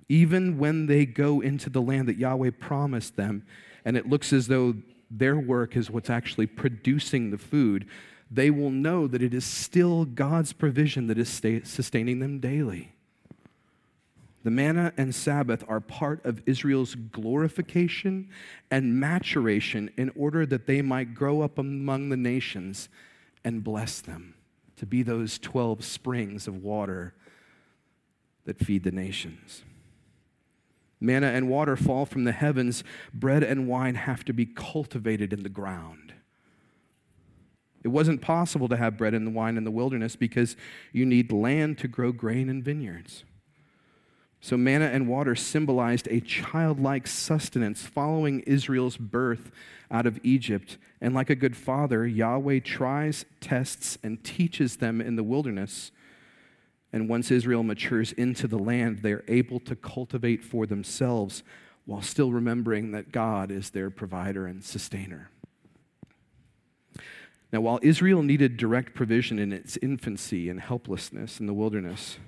Even 0.08 0.58
when 0.58 0.86
they 0.86 1.06
go 1.06 1.40
into 1.40 1.70
the 1.70 1.80
land 1.80 2.06
that 2.08 2.18
Yahweh 2.18 2.50
promised 2.60 3.16
them, 3.16 3.44
and 3.86 3.96
it 3.96 4.08
looks 4.08 4.32
as 4.32 4.46
though 4.46 4.74
their 5.10 5.36
work 5.36 5.76
is 5.76 5.90
what's 5.90 6.10
actually 6.10 6.46
producing 6.46 7.30
the 7.30 7.38
food, 7.38 7.86
they 8.30 8.50
will 8.50 8.70
know 8.70 9.06
that 9.06 9.22
it 9.22 9.32
is 9.32 9.44
still 9.44 10.04
God's 10.04 10.52
provision 10.52 11.06
that 11.06 11.18
is 11.18 11.28
sustaining 11.64 12.18
them 12.18 12.38
daily. 12.38 12.92
The 14.42 14.50
manna 14.50 14.92
and 14.98 15.14
Sabbath 15.14 15.64
are 15.68 15.80
part 15.80 16.22
of 16.26 16.42
Israel's 16.44 16.94
glorification 16.94 18.28
and 18.70 19.00
maturation 19.00 19.90
in 19.96 20.12
order 20.14 20.44
that 20.44 20.66
they 20.66 20.82
might 20.82 21.14
grow 21.14 21.40
up 21.40 21.56
among 21.56 22.10
the 22.10 22.16
nations 22.18 22.90
and 23.42 23.64
bless 23.64 24.02
them 24.02 24.34
to 24.76 24.86
be 24.86 25.02
those 25.02 25.38
12 25.38 25.84
springs 25.84 26.48
of 26.48 26.62
water 26.62 27.14
that 28.44 28.58
feed 28.58 28.84
the 28.84 28.90
nations. 28.90 29.62
Manna 31.00 31.28
and 31.28 31.48
water 31.48 31.76
fall 31.76 32.06
from 32.06 32.24
the 32.24 32.32
heavens, 32.32 32.82
bread 33.12 33.42
and 33.42 33.68
wine 33.68 33.94
have 33.94 34.24
to 34.24 34.32
be 34.32 34.46
cultivated 34.46 35.32
in 35.32 35.42
the 35.42 35.48
ground. 35.48 36.14
It 37.82 37.88
wasn't 37.88 38.22
possible 38.22 38.68
to 38.68 38.76
have 38.76 38.96
bread 38.96 39.12
and 39.12 39.34
wine 39.34 39.58
in 39.58 39.64
the 39.64 39.70
wilderness 39.70 40.16
because 40.16 40.56
you 40.92 41.04
need 41.04 41.30
land 41.30 41.76
to 41.78 41.88
grow 41.88 42.12
grain 42.12 42.48
and 42.48 42.64
vineyards. 42.64 43.24
So, 44.44 44.58
manna 44.58 44.84
and 44.84 45.08
water 45.08 45.34
symbolized 45.34 46.06
a 46.10 46.20
childlike 46.20 47.06
sustenance 47.06 47.80
following 47.86 48.40
Israel's 48.40 48.98
birth 48.98 49.50
out 49.90 50.04
of 50.04 50.20
Egypt. 50.22 50.76
And 51.00 51.14
like 51.14 51.30
a 51.30 51.34
good 51.34 51.56
father, 51.56 52.06
Yahweh 52.06 52.60
tries, 52.60 53.24
tests, 53.40 53.96
and 54.02 54.22
teaches 54.22 54.76
them 54.76 55.00
in 55.00 55.16
the 55.16 55.22
wilderness. 55.22 55.92
And 56.92 57.08
once 57.08 57.30
Israel 57.30 57.62
matures 57.62 58.12
into 58.12 58.46
the 58.46 58.58
land, 58.58 58.98
they're 58.98 59.24
able 59.28 59.60
to 59.60 59.74
cultivate 59.74 60.44
for 60.44 60.66
themselves 60.66 61.42
while 61.86 62.02
still 62.02 62.30
remembering 62.30 62.90
that 62.90 63.12
God 63.12 63.50
is 63.50 63.70
their 63.70 63.88
provider 63.88 64.46
and 64.46 64.62
sustainer. 64.62 65.30
Now, 67.50 67.62
while 67.62 67.80
Israel 67.80 68.22
needed 68.22 68.58
direct 68.58 68.94
provision 68.94 69.38
in 69.38 69.54
its 69.54 69.78
infancy 69.78 70.50
and 70.50 70.60
helplessness 70.60 71.40
in 71.40 71.46
the 71.46 71.54
wilderness, 71.54 72.18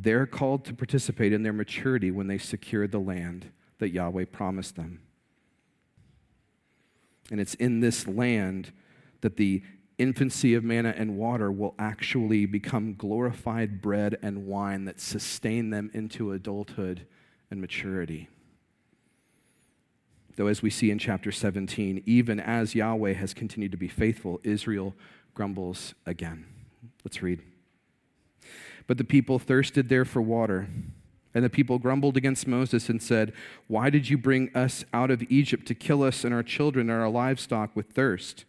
they're 0.00 0.26
called 0.26 0.64
to 0.64 0.74
participate 0.74 1.32
in 1.32 1.42
their 1.42 1.52
maturity 1.52 2.10
when 2.10 2.26
they 2.26 2.38
secure 2.38 2.86
the 2.86 2.98
land 2.98 3.50
that 3.78 3.90
Yahweh 3.90 4.24
promised 4.32 4.76
them. 4.76 5.00
And 7.30 7.40
it's 7.40 7.54
in 7.54 7.80
this 7.80 8.06
land 8.06 8.72
that 9.20 9.36
the 9.36 9.62
infancy 9.98 10.54
of 10.54 10.64
manna 10.64 10.94
and 10.96 11.16
water 11.16 11.52
will 11.52 11.74
actually 11.78 12.46
become 12.46 12.94
glorified 12.94 13.80
bread 13.82 14.18
and 14.22 14.46
wine 14.46 14.86
that 14.86 15.00
sustain 15.00 15.70
them 15.70 15.90
into 15.92 16.32
adulthood 16.32 17.06
and 17.50 17.60
maturity. 17.60 18.28
Though, 20.36 20.46
as 20.46 20.62
we 20.62 20.70
see 20.70 20.90
in 20.90 20.98
chapter 20.98 21.30
17, 21.30 22.02
even 22.06 22.40
as 22.40 22.74
Yahweh 22.74 23.12
has 23.12 23.34
continued 23.34 23.72
to 23.72 23.78
be 23.78 23.88
faithful, 23.88 24.40
Israel 24.42 24.94
grumbles 25.34 25.94
again. 26.06 26.46
Let's 27.04 27.22
read. 27.22 27.42
But 28.86 28.98
the 28.98 29.04
people 29.04 29.38
thirsted 29.38 29.88
there 29.88 30.04
for 30.04 30.20
water. 30.20 30.68
And 31.34 31.44
the 31.44 31.50
people 31.50 31.78
grumbled 31.78 32.16
against 32.16 32.46
Moses 32.46 32.88
and 32.88 33.02
said, 33.02 33.32
Why 33.66 33.88
did 33.90 34.10
you 34.10 34.18
bring 34.18 34.54
us 34.54 34.84
out 34.92 35.10
of 35.10 35.22
Egypt 35.30 35.66
to 35.66 35.74
kill 35.74 36.02
us 36.02 36.24
and 36.24 36.34
our 36.34 36.42
children 36.42 36.90
and 36.90 37.00
our 37.00 37.08
livestock 37.08 37.74
with 37.74 37.86
thirst? 37.90 38.44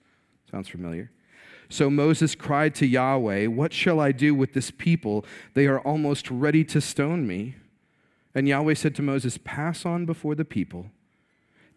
Sounds 0.52 0.68
familiar. 0.68 1.10
So 1.70 1.90
Moses 1.90 2.36
cried 2.36 2.76
to 2.76 2.86
Yahweh, 2.86 3.48
What 3.48 3.74
shall 3.74 4.00
I 4.00 4.12
do 4.12 4.36
with 4.36 4.54
this 4.54 4.70
people? 4.70 5.26
They 5.54 5.66
are 5.66 5.80
almost 5.80 6.30
ready 6.30 6.64
to 6.66 6.82
stone 6.82 7.26
me. 7.26 7.56
And 8.36 8.48
Yahweh 8.48 8.74
said 8.74 8.96
to 8.96 9.02
Moses, 9.02 9.40
Pass 9.44 9.86
on 9.86 10.06
before 10.06 10.36
the 10.36 10.46
people, 10.46 10.88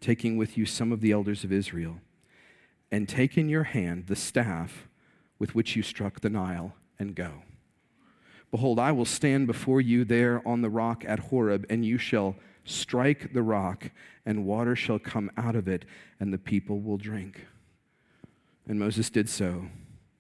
taking 0.00 0.36
with 0.36 0.58
you 0.58 0.66
some 0.66 0.90
of 0.90 1.00
the 1.00 1.12
elders 1.12 1.44
of 1.44 1.52
Israel, 1.52 1.98
and 2.90 3.08
take 3.08 3.38
in 3.38 3.48
your 3.48 3.64
hand 3.64 4.06
the 4.06 4.16
staff 4.16 4.88
with 5.38 5.54
which 5.54 5.76
you 5.76 5.82
struck 5.82 6.20
the 6.20 6.30
Nile, 6.30 6.74
and 6.98 7.14
go. 7.14 7.42
Behold, 8.50 8.78
I 8.78 8.92
will 8.92 9.04
stand 9.04 9.46
before 9.46 9.80
you 9.80 10.04
there 10.04 10.46
on 10.46 10.62
the 10.62 10.70
rock 10.70 11.04
at 11.06 11.18
Horeb, 11.18 11.66
and 11.68 11.84
you 11.84 11.98
shall 11.98 12.36
strike 12.64 13.32
the 13.32 13.42
rock, 13.42 13.90
and 14.24 14.44
water 14.44 14.76
shall 14.76 14.98
come 14.98 15.30
out 15.36 15.56
of 15.56 15.68
it, 15.68 15.84
and 16.20 16.32
the 16.32 16.38
people 16.38 16.80
will 16.80 16.96
drink. 16.96 17.46
And 18.68 18.78
Moses 18.78 19.10
did 19.10 19.28
so 19.28 19.66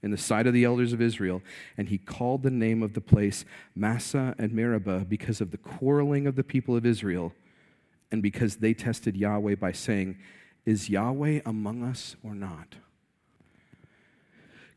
in 0.02 0.10
the 0.10 0.16
sight 0.16 0.46
of 0.46 0.54
the 0.54 0.64
elders 0.64 0.92
of 0.92 1.00
Israel, 1.00 1.42
and 1.76 1.88
he 1.88 1.98
called 1.98 2.42
the 2.42 2.50
name 2.50 2.82
of 2.82 2.94
the 2.94 3.00
place 3.00 3.44
Massah 3.74 4.34
and 4.38 4.52
Meribah 4.52 5.04
because 5.08 5.40
of 5.40 5.50
the 5.50 5.58
quarreling 5.58 6.26
of 6.26 6.36
the 6.36 6.44
people 6.44 6.76
of 6.76 6.86
Israel, 6.86 7.32
and 8.12 8.22
because 8.22 8.56
they 8.56 8.74
tested 8.74 9.16
Yahweh 9.16 9.56
by 9.56 9.72
saying, 9.72 10.16
Is 10.64 10.88
Yahweh 10.88 11.40
among 11.44 11.82
us 11.82 12.16
or 12.22 12.34
not? 12.34 12.76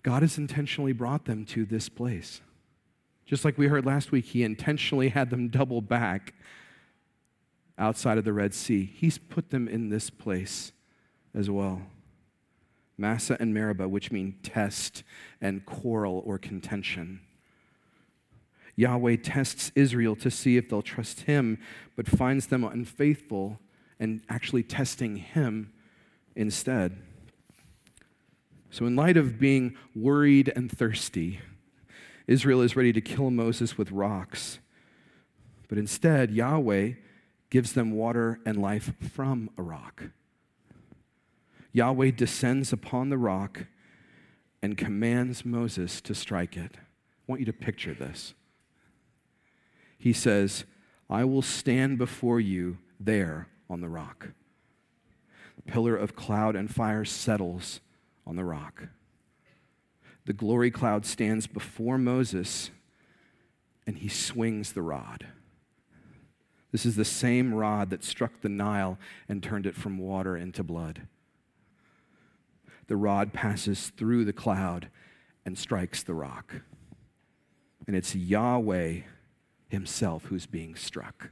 God 0.02 0.24
has 0.24 0.38
intentionally 0.38 0.94
brought 0.94 1.26
them 1.26 1.46
to 1.46 1.66
this 1.66 1.90
place. 1.90 2.42
Just 3.30 3.46
like 3.46 3.60
we 3.60 3.68
heard 3.68 3.86
last 3.86 4.12
week, 4.12 4.26
he 4.26 4.42
intentionally 4.42 5.10
had 5.10 5.30
them 5.30 5.50
double 5.50 5.82
back 5.82 6.34
outside 7.78 8.18
of 8.18 8.24
the 8.26 8.34
Red 8.34 8.56
Sea. 8.56 8.92
He's 8.92 9.20
put 9.20 9.52
them 9.52 9.68
in 9.68 9.90
this 9.90 10.10
place 10.10 10.72
as 11.36 11.48
well. 11.48 11.84
Massah 12.98 13.38
and 13.40 13.54
Meribah, 13.54 13.88
which 13.88 14.12
mean 14.12 14.40
test 14.42 15.04
and 15.40 15.64
quarrel 15.64 16.24
or 16.26 16.40
contention. 16.40 17.22
Yahweh 18.76 19.18
tests 19.18 19.72
Israel 19.76 20.16
to 20.16 20.32
see 20.32 20.58
if 20.58 20.68
they'll 20.68 20.82
trust 20.82 21.22
him, 21.22 21.60
but 21.96 22.08
finds 22.08 22.48
them 22.48 22.64
unfaithful 22.64 23.60
and 24.00 24.24
actually 24.28 24.64
testing 24.64 25.18
him 25.18 25.72
instead. 26.36 26.98
So, 28.72 28.88
in 28.88 28.96
light 28.96 29.18
of 29.18 29.38
being 29.38 29.76
worried 29.94 30.52
and 30.56 30.72
thirsty, 30.72 31.42
Israel 32.30 32.62
is 32.62 32.76
ready 32.76 32.94
to 32.94 33.02
kill 33.02 33.32
Moses 33.32 33.76
with 33.76 33.92
rocks. 33.92 34.60
But 35.68 35.80
instead, 35.80 36.30
Yahweh 36.30 36.92
gives 37.50 37.74
them 37.74 37.90
water 37.90 38.40
and 38.46 38.62
life 38.62 38.94
from 39.12 39.50
a 39.58 39.64
rock. 39.64 40.04
Yahweh 41.74 42.12
descends 42.12 42.72
upon 42.72 43.10
the 43.10 43.18
rock 43.18 43.66
and 44.62 44.78
commands 44.78 45.44
Moses 45.44 46.02
to 46.02 46.14
strike 46.14 46.56
it. 46.56 46.78
I 46.78 47.24
want 47.26 47.40
you 47.40 47.48
to 47.48 47.54
picture 47.54 47.96
this. 47.96 48.36
He 49.98 50.14
says, 50.14 50.66
I 51.10 51.24
will 51.24 51.42
stand 51.42 51.98
before 51.98 52.40
you 52.40 52.78
there 53.00 53.48
on 53.72 53.82
the 53.82 53.90
rock. 53.90 54.28
The 55.56 55.72
pillar 55.72 55.96
of 55.96 56.16
cloud 56.16 56.56
and 56.56 56.70
fire 56.70 57.06
settles 57.06 57.80
on 58.28 58.36
the 58.36 58.46
rock 58.46 58.84
the 60.30 60.34
glory 60.34 60.70
cloud 60.70 61.08
stands 61.08 61.48
before 61.48 61.98
Moses 61.98 62.70
and 63.88 63.98
he 63.98 64.08
swings 64.08 64.74
the 64.74 64.82
rod. 64.84 65.26
This 66.72 66.86
is 66.86 66.96
the 66.96 67.04
same 67.04 67.52
rod 67.52 67.90
that 67.90 68.04
struck 68.04 68.42
the 68.42 68.48
Nile 68.48 69.00
and 69.28 69.42
turned 69.42 69.66
it 69.66 69.74
from 69.74 69.98
water 69.98 70.38
into 70.38 70.64
blood. 70.64 71.02
The 72.86 72.96
rod 72.96 73.34
passes 73.34 73.92
through 73.98 74.24
the 74.24 74.32
cloud 74.32 74.92
and 75.48 75.58
strikes 75.58 76.04
the 76.04 76.14
rock. 76.14 76.62
And 77.88 77.96
it's 77.96 78.14
Yahweh 78.14 79.00
himself 79.68 80.26
who's 80.26 80.46
being 80.46 80.76
struck. 80.76 81.32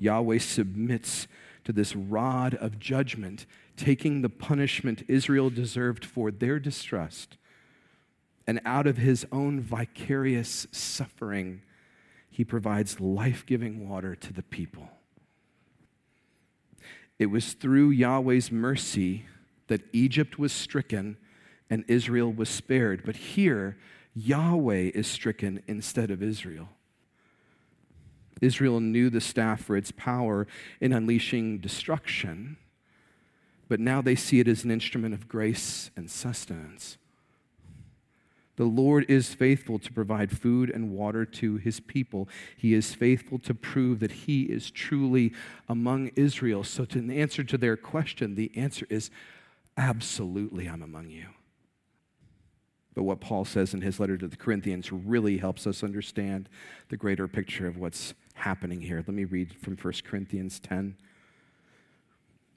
Yahweh 0.00 0.38
submits 0.38 1.28
to 1.66 1.72
this 1.72 1.96
rod 1.96 2.54
of 2.54 2.78
judgment 2.78 3.44
taking 3.76 4.22
the 4.22 4.28
punishment 4.28 5.02
Israel 5.08 5.50
deserved 5.50 6.04
for 6.04 6.30
their 6.30 6.60
distrust. 6.60 7.36
And 8.46 8.60
out 8.64 8.86
of 8.86 8.98
his 8.98 9.26
own 9.32 9.60
vicarious 9.60 10.68
suffering, 10.70 11.62
he 12.30 12.44
provides 12.44 13.00
life 13.00 13.44
giving 13.44 13.88
water 13.88 14.14
to 14.14 14.32
the 14.32 14.44
people. 14.44 14.88
It 17.18 17.26
was 17.26 17.54
through 17.54 17.90
Yahweh's 17.90 18.52
mercy 18.52 19.26
that 19.66 19.82
Egypt 19.92 20.38
was 20.38 20.52
stricken 20.52 21.16
and 21.68 21.84
Israel 21.88 22.32
was 22.32 22.48
spared. 22.48 23.02
But 23.04 23.16
here, 23.16 23.76
Yahweh 24.14 24.92
is 24.94 25.08
stricken 25.08 25.64
instead 25.66 26.12
of 26.12 26.22
Israel. 26.22 26.68
Israel 28.40 28.80
knew 28.80 29.10
the 29.10 29.20
staff 29.20 29.62
for 29.62 29.76
its 29.76 29.92
power 29.92 30.46
in 30.80 30.92
unleashing 30.92 31.58
destruction 31.58 32.56
but 33.68 33.80
now 33.80 34.00
they 34.00 34.14
see 34.14 34.40
it 34.40 34.48
as 34.48 34.64
an 34.64 34.70
instrument 34.70 35.14
of 35.14 35.28
grace 35.28 35.90
and 35.96 36.10
sustenance. 36.10 36.98
The 38.56 38.64
Lord 38.64 39.04
is 39.10 39.34
faithful 39.34 39.78
to 39.80 39.92
provide 39.92 40.30
food 40.30 40.70
and 40.70 40.90
water 40.90 41.26
to 41.26 41.56
his 41.56 41.78
people. 41.78 42.26
He 42.56 42.72
is 42.72 42.94
faithful 42.94 43.38
to 43.40 43.52
prove 43.52 44.00
that 44.00 44.12
he 44.12 44.44
is 44.44 44.70
truly 44.70 45.34
among 45.68 46.08
Israel. 46.16 46.64
So, 46.64 46.86
to 46.86 47.14
answer 47.14 47.44
to 47.44 47.58
their 47.58 47.76
question, 47.76 48.34
the 48.34 48.50
answer 48.56 48.86
is 48.88 49.10
absolutely, 49.76 50.68
I'm 50.68 50.82
among 50.82 51.10
you. 51.10 51.26
But 52.94 53.02
what 53.02 53.20
Paul 53.20 53.44
says 53.44 53.74
in 53.74 53.82
his 53.82 54.00
letter 54.00 54.16
to 54.16 54.26
the 54.26 54.38
Corinthians 54.38 54.90
really 54.90 55.36
helps 55.36 55.66
us 55.66 55.84
understand 55.84 56.48
the 56.88 56.96
greater 56.96 57.28
picture 57.28 57.66
of 57.66 57.76
what's 57.76 58.14
happening 58.36 58.80
here. 58.80 58.98
Let 58.98 59.08
me 59.08 59.24
read 59.24 59.54
from 59.60 59.76
1 59.76 59.94
Corinthians 60.04 60.60
10. 60.60 60.96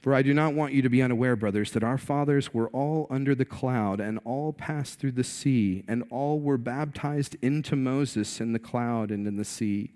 For 0.02 0.13
I 0.13 0.22
do 0.22 0.34
not 0.34 0.54
want 0.54 0.74
you 0.74 0.82
to 0.82 0.89
be 0.89 1.02
unaware, 1.02 1.36
brothers, 1.36 1.72
that 1.72 1.84
our 1.84 1.98
fathers 1.98 2.54
were 2.54 2.70
all 2.70 3.08
under 3.10 3.36
the 3.36 3.44
cloud, 3.44 4.00
and 4.00 4.20
all 4.24 4.54
passed 4.54 5.00
through 5.00 5.12
the 5.12 5.26
sea, 5.26 5.84
and 5.88 6.04
all 6.10 6.39
were 6.39 6.58
baptized 6.58 7.36
into 7.42 7.76
Moses 7.76 8.39
in 8.39 8.54
the 8.54 8.60
cloud 8.60 9.12
and 9.12 9.28
in 9.28 9.36
the 9.36 9.44
sea. 9.44 9.92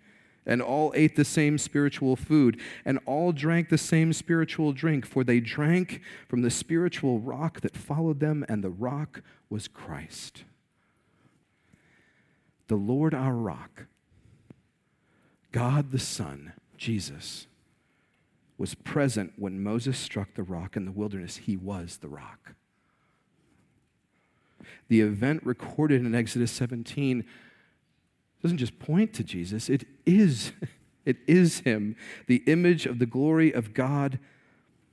And 0.46 0.62
all 0.62 0.92
ate 0.94 1.16
the 1.16 1.24
same 1.24 1.58
spiritual 1.58 2.18
food, 2.18 2.60
and 2.84 3.00
all 3.06 3.32
drank 3.32 3.70
the 3.70 3.78
same 3.78 4.12
spiritual 4.12 4.74
drink, 4.74 5.06
for 5.06 5.24
they 5.24 5.40
drank 5.40 6.02
from 6.28 6.42
the 6.42 6.52
spiritual 6.52 7.20
rock 7.20 7.62
that 7.62 7.78
followed 7.78 8.20
them, 8.20 8.46
and 8.50 8.62
the 8.62 8.70
rock 8.70 9.22
was 9.50 9.70
Christ. 9.70 10.44
The 12.68 12.76
Lord 12.76 13.14
our 13.14 13.36
rock, 13.36 13.86
God 15.54 15.92
the 15.92 16.00
Son, 16.00 16.52
Jesus 16.78 17.48
was 18.58 18.76
present 18.76 19.34
when 19.38 19.64
Moses 19.64 19.98
struck 19.98 20.34
the 20.34 20.44
rock 20.44 20.76
in 20.76 20.86
the 20.86 20.92
wilderness. 20.92 21.38
He 21.38 21.56
was 21.56 21.98
the 21.98 22.10
rock. 22.10 22.56
The 24.90 25.02
event 25.02 25.46
recorded 25.46 26.06
in 26.06 26.14
Exodus 26.14 26.52
17 26.52 27.24
doesn't 28.42 28.58
just 28.58 28.78
point 28.78 29.14
to 29.14 29.24
Jesus, 29.24 29.70
it 29.70 29.86
is, 30.06 30.52
it 31.06 31.18
is 31.28 31.60
him, 31.60 31.96
the 32.28 32.44
image 32.46 32.86
of 32.86 33.00
the 33.00 33.06
glory 33.06 33.54
of 33.54 33.74
God 33.74 34.20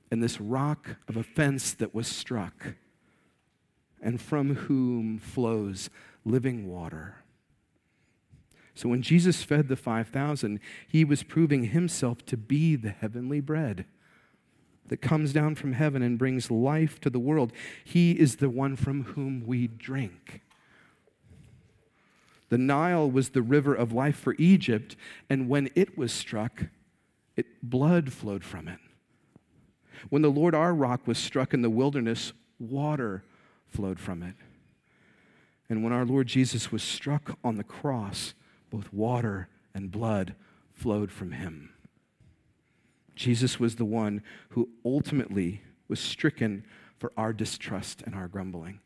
and 0.09 0.23
this 0.23 0.39
rock 0.39 0.95
of 1.07 1.17
offense 1.17 1.73
that 1.73 1.93
was 1.93 2.07
struck, 2.07 2.75
and 4.01 4.21
from 4.21 4.55
whom 4.55 5.17
flows 5.17 5.89
living 6.23 6.67
water. 6.67 7.20
So 8.75 8.89
when 8.89 9.01
Jesus 9.01 9.43
fed 9.43 9.67
the 9.67 9.75
5,000, 9.75 10.59
he 10.87 11.03
was 11.03 11.23
proving 11.23 11.65
himself 11.65 12.25
to 12.27 12.37
be 12.37 12.75
the 12.75 12.89
heavenly 12.89 13.39
bread 13.39 13.85
that 14.87 15.01
comes 15.01 15.33
down 15.33 15.55
from 15.55 15.73
heaven 15.73 16.01
and 16.01 16.17
brings 16.17 16.51
life 16.51 16.99
to 17.01 17.09
the 17.09 17.19
world. 17.19 17.53
He 17.83 18.11
is 18.11 18.37
the 18.37 18.49
one 18.49 18.75
from 18.75 19.03
whom 19.03 19.45
we 19.45 19.67
drink. 19.67 20.41
The 22.49 22.57
Nile 22.57 23.09
was 23.09 23.29
the 23.29 23.41
river 23.41 23.73
of 23.73 23.93
life 23.93 24.17
for 24.17 24.35
Egypt, 24.37 24.97
and 25.29 25.47
when 25.47 25.69
it 25.75 25.97
was 25.97 26.11
struck, 26.11 26.63
it, 27.37 27.45
blood 27.63 28.11
flowed 28.11 28.43
from 28.43 28.67
it. 28.67 28.79
When 30.09 30.21
the 30.21 30.29
Lord 30.29 30.53
our 30.53 30.73
rock 30.73 31.07
was 31.07 31.17
struck 31.17 31.53
in 31.53 31.61
the 31.61 31.69
wilderness, 31.69 32.33
water 32.59 33.23
flowed 33.69 33.99
from 33.99 34.21
it. 34.21 34.35
And 35.69 35.85
when 35.85 35.93
our 35.93 36.05
Lord 36.05 36.27
Jesus 36.27 36.69
was 36.73 36.83
struck 36.83 37.37
on 37.45 37.55
the 37.55 37.63
cross, 37.63 38.33
both 38.71 38.91
water 38.91 39.47
and 39.75 39.91
blood 39.91 40.33
flowed 40.73 41.11
from 41.11 41.33
him. 41.33 41.69
Jesus 43.15 43.59
was 43.59 43.75
the 43.75 43.85
one 43.85 44.23
who 44.49 44.69
ultimately 44.83 45.61
was 45.87 45.99
stricken 45.99 46.63
for 46.97 47.11
our 47.15 47.33
distrust 47.33 48.01
and 48.01 48.15
our 48.15 48.27
grumbling. 48.27 48.79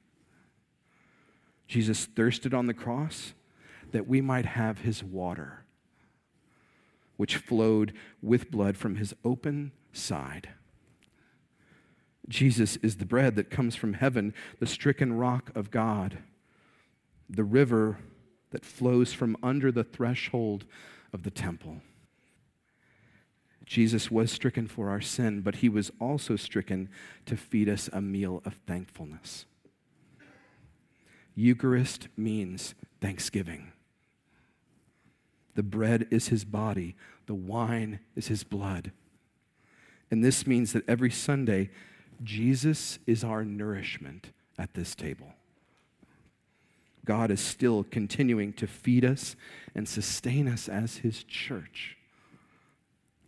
Jesus 1.68 2.06
thirsted 2.06 2.54
on 2.54 2.68
the 2.68 2.74
cross 2.74 3.34
that 3.92 4.08
we 4.08 4.20
might 4.20 4.46
have 4.46 4.80
his 4.80 5.04
water, 5.04 5.66
which 7.18 7.38
flowed 7.38 7.94
with 8.22 8.52
blood 8.52 8.76
from 8.76 8.96
his 8.96 9.14
open 9.24 9.72
side. 9.94 10.50
Jesus 12.28 12.78
is 12.78 12.98
the 12.98 13.06
bread 13.06 13.36
that 13.36 13.50
comes 13.52 13.76
from 13.76 13.94
heaven, 13.94 14.34
the 14.60 14.68
stricken 14.68 15.14
rock 15.14 15.52
of 15.56 15.72
God, 15.72 16.18
the 17.30 17.44
river 17.44 18.00
that 18.56 18.64
flows 18.64 19.12
from 19.12 19.36
under 19.44 19.70
the 19.70 19.84
threshold 19.84 20.64
of 21.12 21.24
the 21.24 21.30
temple. 21.30 21.82
Jesus 23.66 24.10
was 24.10 24.32
stricken 24.32 24.66
for 24.66 24.90
our 24.90 25.02
sin, 25.02 25.42
but 25.42 25.56
he 25.56 25.68
was 25.68 25.92
also 26.00 26.38
stricken 26.38 26.88
to 27.26 27.36
feed 27.36 27.68
us 27.68 27.90
a 27.92 28.00
meal 28.00 28.42
of 28.46 28.56
thankfulness. 28.66 29.46
Eucharist 31.36 32.08
means 32.16 32.76
thanksgiving. 33.02 33.74
The 35.56 35.64
bread 35.64 36.08
is 36.10 36.30
his 36.30 36.46
body, 36.46 36.96
the 37.26 37.36
wine 37.36 38.00
is 38.16 38.28
his 38.28 38.46
blood. 38.46 38.94
And 40.10 40.24
this 40.24 40.48
means 40.48 40.72
that 40.72 40.88
every 40.88 41.12
Sunday, 41.12 41.72
Jesus 42.24 43.00
is 43.06 43.22
our 43.22 43.44
nourishment 43.44 44.30
at 44.58 44.76
this 44.76 44.96
table. 44.96 45.34
God 47.06 47.32
is 47.32 47.40
still 47.40 47.84
continuing 47.84 48.54
to 48.54 48.68
feed 48.68 49.06
us 49.06 49.36
and 49.74 49.88
sustain 49.88 50.48
us 50.48 50.68
as 50.68 50.98
his 50.98 51.24
church 51.24 51.98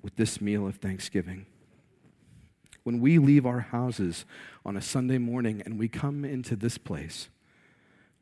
with 0.01 0.15
this 0.15 0.41
meal 0.41 0.67
of 0.67 0.75
thanksgiving. 0.75 1.45
When 2.83 2.99
we 2.99 3.19
leave 3.19 3.45
our 3.45 3.59
houses 3.59 4.25
on 4.65 4.77
a 4.77 4.81
Sunday 4.81 5.17
morning 5.17 5.61
and 5.65 5.77
we 5.77 5.87
come 5.87 6.25
into 6.25 6.55
this 6.55 6.77
place, 6.77 7.29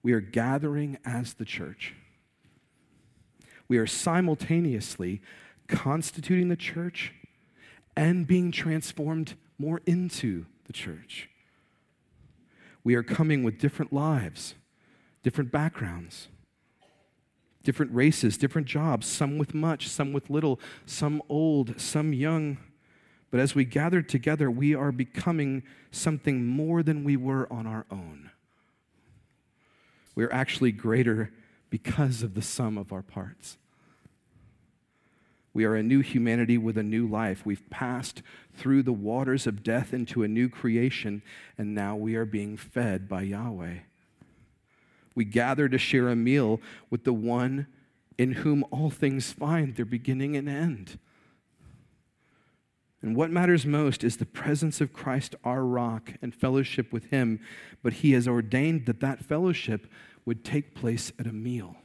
we 0.03 0.13
are 0.13 0.21
gathering 0.21 0.97
as 1.05 1.33
the 1.35 1.45
church 1.45 1.93
we 3.67 3.77
are 3.77 3.87
simultaneously 3.87 5.21
constituting 5.67 6.49
the 6.49 6.55
church 6.55 7.13
and 7.95 8.27
being 8.27 8.51
transformed 8.51 9.35
more 9.57 9.81
into 9.85 10.45
the 10.65 10.73
church. 10.73 11.29
We 12.83 12.95
are 12.95 13.03
coming 13.03 13.43
with 13.43 13.57
different 13.57 13.91
lives, 13.91 14.55
different 15.25 15.51
backgrounds, 15.51 16.27
different 17.63 17.91
races, 17.91 18.37
different 18.37 18.67
jobs, 18.67 19.07
some 19.07 19.39
with 19.39 19.55
much, 19.55 19.87
some 19.87 20.13
with 20.13 20.29
little, 20.29 20.59
some 20.85 21.19
old, 21.27 21.81
some 21.81 22.13
young. 22.13 22.59
But 23.31 23.39
as 23.39 23.55
we 23.55 23.65
gather 23.65 24.03
together, 24.03 24.51
we 24.51 24.75
are 24.75 24.91
becoming 24.91 25.63
something 25.89 26.45
more 26.45 26.83
than 26.83 27.03
we 27.03 27.17
were 27.17 27.51
on 27.51 27.65
our 27.65 27.87
own. 27.89 28.29
We're 30.13 30.31
actually 30.31 30.71
greater 30.71 31.33
because 31.71 32.21
of 32.21 32.35
the 32.35 32.43
sum 32.43 32.77
of 32.77 32.93
our 32.93 33.01
parts. 33.01 33.57
We 35.55 35.65
are 35.65 35.75
a 35.75 35.81
new 35.81 36.01
humanity 36.01 36.59
with 36.59 36.77
a 36.77 36.83
new 36.83 37.07
life. 37.07 37.47
We've 37.47 37.67
passed 37.71 38.21
through 38.53 38.83
the 38.83 38.93
waters 38.93 39.47
of 39.47 39.63
death 39.63 39.91
into 39.91 40.21
a 40.21 40.27
new 40.27 40.49
creation, 40.49 41.23
and 41.57 41.73
now 41.73 41.95
we 41.95 42.13
are 42.15 42.25
being 42.25 42.57
fed 42.57 43.09
by 43.09 43.23
Yahweh. 43.23 43.79
We 45.15 45.25
gather 45.25 45.67
to 45.69 45.77
share 45.77 46.09
a 46.09 46.15
meal 46.15 46.61
with 46.89 47.05
the 47.05 47.13
one 47.13 47.67
in 48.17 48.33
whom 48.33 48.63
all 48.69 48.89
things 48.89 49.31
find 49.31 49.75
their 49.75 49.85
beginning 49.85 50.35
and 50.35 50.47
end. 50.47 50.99
And 53.01 53.15
what 53.15 53.29
matters 53.29 53.65
most 53.65 54.03
is 54.03 54.17
the 54.17 54.25
presence 54.25 54.81
of 54.81 54.93
Christ, 54.93 55.35
our 55.43 55.63
rock, 55.63 56.13
and 56.21 56.33
fellowship 56.33 56.91
with 56.91 57.05
Him. 57.11 57.39
But 57.83 57.93
He 57.93 58.13
has 58.13 58.27
ordained 58.27 58.87
that 58.87 58.99
that 59.01 59.23
fellowship 59.23 59.87
would 60.25 60.43
take 60.43 60.73
place 60.73 61.11
at 61.19 61.27
a 61.27 61.33
meal. 61.33 61.75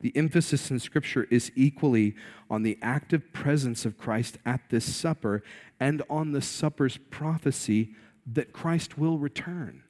The 0.00 0.14
emphasis 0.16 0.70
in 0.70 0.78
Scripture 0.78 1.26
is 1.30 1.52
equally 1.54 2.16
on 2.50 2.62
the 2.62 2.78
active 2.82 3.32
presence 3.32 3.84
of 3.84 3.98
Christ 3.98 4.38
at 4.44 4.68
this 4.68 4.94
supper 4.94 5.42
and 5.78 6.02
on 6.10 6.32
the 6.32 6.42
supper's 6.42 6.98
prophecy 6.98 7.94
that 8.26 8.52
Christ 8.52 8.98
will 8.98 9.18
return. 9.18 9.84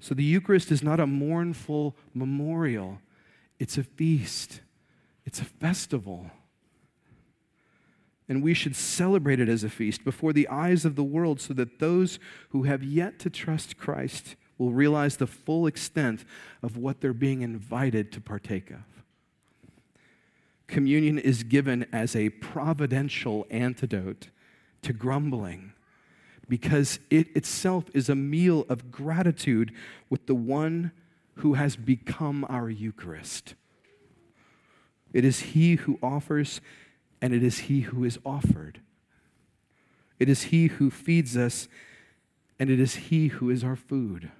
So 0.00 0.14
the 0.14 0.24
Eucharist 0.24 0.70
is 0.70 0.82
not 0.82 1.00
a 1.00 1.06
mournful 1.06 1.96
memorial, 2.14 3.00
it's 3.58 3.78
a 3.78 3.82
feast, 3.82 4.60
it's 5.24 5.40
a 5.40 5.44
festival. 5.44 6.30
And 8.28 8.42
we 8.42 8.52
should 8.52 8.76
celebrate 8.76 9.40
it 9.40 9.48
as 9.48 9.64
a 9.64 9.70
feast 9.70 10.04
before 10.04 10.34
the 10.34 10.48
eyes 10.48 10.84
of 10.84 10.96
the 10.96 11.04
world 11.04 11.40
so 11.40 11.54
that 11.54 11.78
those 11.78 12.18
who 12.50 12.64
have 12.64 12.82
yet 12.82 13.18
to 13.20 13.30
trust 13.30 13.78
Christ 13.78 14.36
will 14.58 14.70
realize 14.70 15.16
the 15.16 15.26
full 15.26 15.66
extent 15.66 16.24
of 16.62 16.76
what 16.76 17.00
they're 17.00 17.14
being 17.14 17.40
invited 17.40 18.12
to 18.12 18.20
partake 18.20 18.70
of. 18.70 18.82
Communion 20.66 21.18
is 21.18 21.42
given 21.42 21.86
as 21.90 22.14
a 22.14 22.28
providential 22.28 23.46
antidote 23.50 24.28
to 24.82 24.92
grumbling 24.92 25.72
because 26.48 26.98
it 27.10 27.34
itself 27.36 27.84
is 27.94 28.08
a 28.08 28.14
meal 28.14 28.64
of 28.68 28.90
gratitude 28.90 29.72
with 30.08 30.26
the 30.26 30.34
one 30.34 30.92
who 31.36 31.54
has 31.54 31.76
become 31.76 32.44
our 32.48 32.68
Eucharist. 32.68 33.54
It 35.12 35.24
is 35.24 35.40
He 35.40 35.76
who 35.76 35.98
offers, 36.02 36.60
and 37.20 37.32
it 37.32 37.42
is 37.42 37.60
He 37.60 37.82
who 37.82 38.04
is 38.04 38.18
offered. 38.24 38.80
It 40.18 40.28
is 40.28 40.44
He 40.44 40.66
who 40.66 40.90
feeds 40.90 41.36
us, 41.36 41.68
and 42.58 42.70
it 42.70 42.80
is 42.80 42.94
He 42.94 43.28
who 43.28 43.50
is 43.50 43.62
our 43.62 43.76
food 43.76 44.30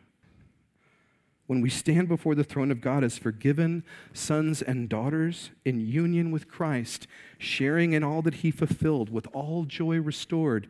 when 1.49 1.63
we 1.63 1.71
stand 1.71 2.09
before 2.09 2.35
the 2.35 2.45
throne 2.45 2.71
of 2.71 2.83
God 2.83 3.03
as 3.03 3.17
forgiven 3.17 3.83
sons 4.13 4.61
and 4.61 4.87
daughters 4.87 5.51
in 5.65 5.81
union 5.81 6.31
with 6.31 6.47
Christ, 6.47 7.07
sharing 7.39 7.95
in 7.95 8.05
all 8.05 8.21
that 8.23 8.35
He 8.35 8.51
fulfilled, 8.51 9.09
with 9.09 9.27
all 9.33 9.65
joy 9.65 9.99
restored, 9.99 10.69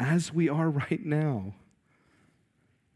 as 0.00 0.32
we 0.32 0.48
are 0.48 0.70
right 0.70 1.04
now, 1.04 1.52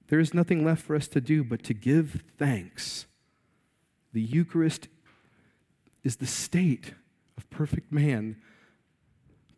there 0.08 0.18
is 0.18 0.34
nothing 0.34 0.64
left 0.64 0.82
for 0.82 0.96
us 0.96 1.06
to 1.08 1.20
do 1.20 1.44
but 1.44 1.62
to 1.64 1.74
give 1.74 2.24
thanks. 2.38 3.06
The 4.12 4.22
Eucharist 4.22 4.88
is 6.02 6.16
the 6.16 6.26
state 6.26 6.94
of 7.36 7.48
perfect 7.50 7.92
man 7.92 8.36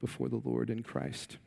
before 0.00 0.28
the 0.28 0.40
Lord 0.44 0.70
in 0.70 0.82
Christ. 0.82 1.38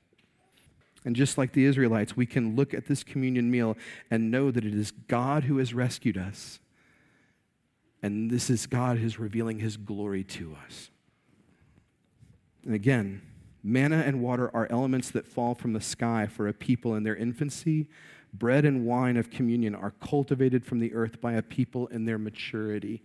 And 1.06 1.16
just 1.16 1.38
like 1.38 1.54
the 1.54 1.66
Israelites, 1.66 2.16
we 2.16 2.26
can 2.26 2.56
look 2.56 2.74
at 2.74 2.88
this 2.88 3.04
communion 3.04 3.50
meal 3.50 3.78
and 4.12 4.32
know 4.32 4.52
that 4.52 4.66
it 4.66 4.74
is 4.74 4.92
God 4.92 5.46
who 5.46 5.58
has 5.58 5.74
rescued 5.74 6.18
us. 6.18 6.60
And 8.02 8.30
this 8.30 8.50
is 8.50 8.68
God 8.68 8.98
who's 8.98 9.20
revealing 9.20 9.60
his 9.60 9.78
glory 9.78 10.24
to 10.26 10.56
us. 10.66 10.90
And 12.66 12.74
again, 12.74 13.22
manna 13.64 14.04
and 14.06 14.22
water 14.22 14.50
are 14.54 14.68
elements 14.70 15.12
that 15.12 15.28
fall 15.28 15.56
from 15.56 15.74
the 15.74 15.82
sky 15.82 16.28
for 16.28 16.48
a 16.48 16.54
people 16.54 16.96
in 16.96 17.04
their 17.04 17.16
infancy. 17.16 17.88
Bread 18.34 18.66
and 18.66 18.86
wine 18.86 19.18
of 19.18 19.30
communion 19.30 19.74
are 19.76 19.94
cultivated 20.02 20.66
from 20.66 20.80
the 20.80 20.94
earth 20.94 21.20
by 21.20 21.34
a 21.34 21.42
people 21.42 21.88
in 21.88 22.06
their 22.06 22.18
maturity 22.18 23.02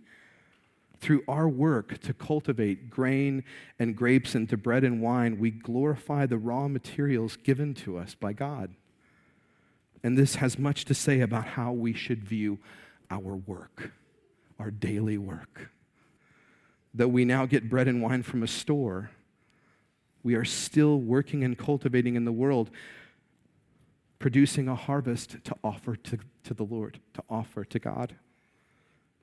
through 0.99 1.23
our 1.27 1.47
work 1.47 1.99
to 1.99 2.13
cultivate 2.13 2.89
grain 2.89 3.43
and 3.79 3.95
grapes 3.95 4.35
into 4.35 4.57
bread 4.57 4.83
and 4.83 5.01
wine, 5.01 5.39
we 5.39 5.51
glorify 5.51 6.25
the 6.25 6.37
raw 6.37 6.67
materials 6.67 7.37
given 7.37 7.73
to 7.75 7.97
us 7.97 8.15
by 8.15 8.33
God. 8.33 8.73
And 10.03 10.17
this 10.17 10.35
has 10.35 10.59
much 10.59 10.85
to 10.85 10.93
say 10.93 11.21
about 11.21 11.45
how 11.45 11.71
we 11.71 11.93
should 11.93 12.23
view 12.23 12.59
our 13.09 13.35
work, 13.35 13.91
our 14.59 14.71
daily 14.71 15.17
work. 15.17 15.69
Though 16.93 17.07
we 17.07 17.25
now 17.25 17.45
get 17.45 17.69
bread 17.69 17.87
and 17.87 18.01
wine 18.01 18.23
from 18.23 18.41
a 18.43 18.47
store, 18.47 19.11
we 20.25 20.33
are 20.33 20.43
still 20.43 20.99
working 20.99 21.43
and 21.43 21.55
cultivating 21.55 22.15
in 22.15 22.25
the 22.25 22.31
world, 22.31 22.71
producing 24.17 24.67
a 24.67 24.73
harvest 24.73 25.37
to 25.43 25.55
offer 25.63 25.95
to, 25.95 26.17
to 26.43 26.55
the 26.55 26.63
Lord, 26.63 26.99
to 27.13 27.23
offer 27.29 27.63
to 27.63 27.77
God. 27.77 28.15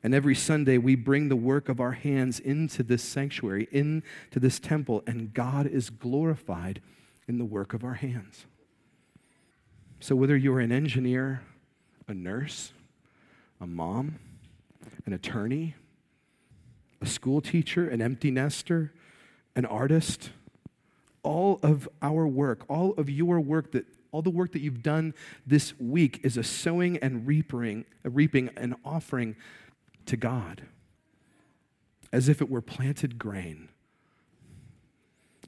And 0.04 0.14
every 0.14 0.36
Sunday, 0.36 0.78
we 0.78 0.94
bring 0.94 1.28
the 1.28 1.34
work 1.34 1.68
of 1.68 1.80
our 1.80 1.90
hands 1.90 2.38
into 2.38 2.84
this 2.84 3.02
sanctuary, 3.02 3.66
into 3.72 4.04
this 4.38 4.60
temple, 4.60 5.02
and 5.04 5.34
God 5.34 5.66
is 5.66 5.90
glorified 5.90 6.80
in 7.26 7.38
the 7.38 7.44
work 7.44 7.74
of 7.74 7.82
our 7.82 7.94
hands. 7.94 8.46
So, 9.98 10.14
whether 10.14 10.36
you're 10.36 10.60
an 10.60 10.70
engineer, 10.70 11.42
a 12.06 12.14
nurse, 12.14 12.72
a 13.60 13.66
mom, 13.66 14.20
an 15.04 15.12
attorney, 15.12 15.74
a 17.00 17.06
school 17.06 17.40
teacher, 17.40 17.88
an 17.88 18.00
empty 18.00 18.30
nester, 18.30 18.92
an 19.56 19.66
artist. 19.66 20.30
All 21.22 21.60
of 21.62 21.88
our 22.00 22.26
work, 22.26 22.64
all 22.68 22.94
of 22.94 23.08
your 23.08 23.40
work 23.40 23.72
that 23.72 23.86
all 24.10 24.22
the 24.22 24.30
work 24.30 24.52
that 24.52 24.60
you've 24.60 24.82
done 24.82 25.14
this 25.46 25.72
week 25.80 26.20
is 26.22 26.36
a 26.36 26.44
sowing 26.44 26.98
and 26.98 27.26
reaping, 27.26 27.86
a 28.04 28.10
reaping 28.10 28.50
and 28.56 28.74
offering 28.84 29.36
to 30.04 30.16
God 30.18 30.62
as 32.12 32.28
if 32.28 32.42
it 32.42 32.50
were 32.50 32.60
planted 32.60 33.18
grain. 33.18 33.68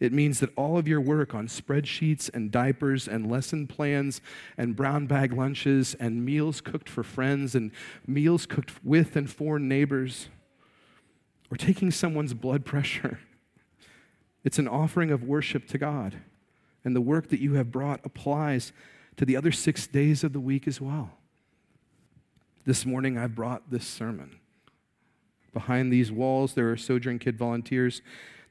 It 0.00 0.12
means 0.12 0.40
that 0.40 0.50
all 0.56 0.76
of 0.76 0.88
your 0.88 1.00
work 1.00 1.34
on 1.34 1.46
spreadsheets 1.46 2.28
and 2.34 2.50
diapers 2.50 3.06
and 3.06 3.30
lesson 3.30 3.66
plans 3.66 4.20
and 4.56 4.74
brown 4.74 5.06
bag 5.06 5.32
lunches 5.32 5.94
and 6.00 6.24
meals 6.24 6.60
cooked 6.60 6.88
for 6.88 7.04
friends 7.04 7.54
and 7.54 7.70
meals 8.06 8.44
cooked 8.44 8.72
with 8.84 9.14
and 9.14 9.30
for 9.30 9.58
neighbors 9.58 10.28
or 11.50 11.56
taking 11.56 11.90
someone's 11.92 12.34
blood 12.34 12.64
pressure, 12.64 13.20
it's 14.44 14.58
an 14.58 14.68
offering 14.68 15.10
of 15.10 15.24
worship 15.24 15.66
to 15.68 15.78
God. 15.78 16.16
And 16.84 16.94
the 16.94 17.00
work 17.00 17.28
that 17.28 17.40
you 17.40 17.54
have 17.54 17.72
brought 17.72 18.00
applies 18.04 18.72
to 19.16 19.24
the 19.24 19.36
other 19.36 19.52
six 19.52 19.86
days 19.86 20.22
of 20.22 20.32
the 20.32 20.40
week 20.40 20.68
as 20.68 20.80
well. 20.80 21.12
This 22.66 22.84
morning, 22.84 23.16
I 23.16 23.26
brought 23.26 23.70
this 23.70 23.86
sermon. 23.86 24.38
Behind 25.52 25.92
these 25.92 26.12
walls, 26.12 26.54
there 26.54 26.70
are 26.70 26.76
Sojourn 26.76 27.18
Kid 27.18 27.38
volunteers 27.38 28.02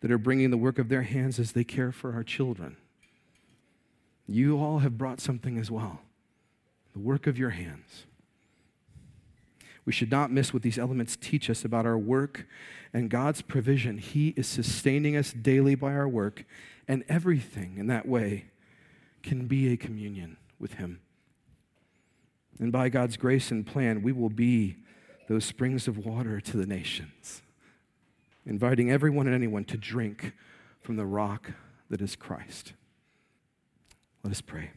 that 0.01 0.11
are 0.11 0.17
bringing 0.17 0.51
the 0.51 0.57
work 0.57 0.79
of 0.79 0.89
their 0.89 1.03
hands 1.03 1.39
as 1.39 1.51
they 1.51 1.63
care 1.63 1.91
for 1.91 2.13
our 2.13 2.23
children. 2.23 2.77
You 4.27 4.57
all 4.57 4.79
have 4.79 4.97
brought 4.97 5.19
something 5.19 5.57
as 5.57 5.69
well 5.69 6.01
the 6.93 6.99
work 6.99 7.25
of 7.25 7.39
your 7.39 7.49
hands. 7.49 8.05
We 9.85 9.91
should 9.91 10.11
not 10.11 10.31
miss 10.31 10.53
what 10.53 10.63
these 10.63 10.79
elements 10.79 11.17
teach 11.19 11.49
us 11.49 11.65
about 11.65 11.85
our 11.85 11.97
work 11.97 12.47
and 12.93 13.09
God's 13.09 13.41
provision. 13.41 13.97
He 13.97 14.29
is 14.37 14.47
sustaining 14.47 15.15
us 15.15 15.33
daily 15.33 15.75
by 15.75 15.93
our 15.93 16.07
work, 16.07 16.45
and 16.87 17.03
everything 17.09 17.77
in 17.77 17.87
that 17.87 18.07
way 18.07 18.45
can 19.23 19.47
be 19.47 19.71
a 19.71 19.77
communion 19.77 20.37
with 20.59 20.75
Him. 20.75 21.01
And 22.59 22.71
by 22.71 22.89
God's 22.89 23.17
grace 23.17 23.51
and 23.51 23.65
plan, 23.65 24.03
we 24.03 24.11
will 24.11 24.29
be 24.29 24.77
those 25.27 25.45
springs 25.45 25.87
of 25.87 25.97
water 25.97 26.39
to 26.39 26.57
the 26.57 26.65
nations, 26.65 27.41
inviting 28.45 28.91
everyone 28.91 29.25
and 29.25 29.35
anyone 29.35 29.63
to 29.65 29.77
drink 29.77 30.33
from 30.81 30.95
the 30.95 31.05
rock 31.05 31.51
that 31.89 32.01
is 32.01 32.15
Christ. 32.15 32.73
Let 34.23 34.31
us 34.31 34.41
pray. 34.41 34.71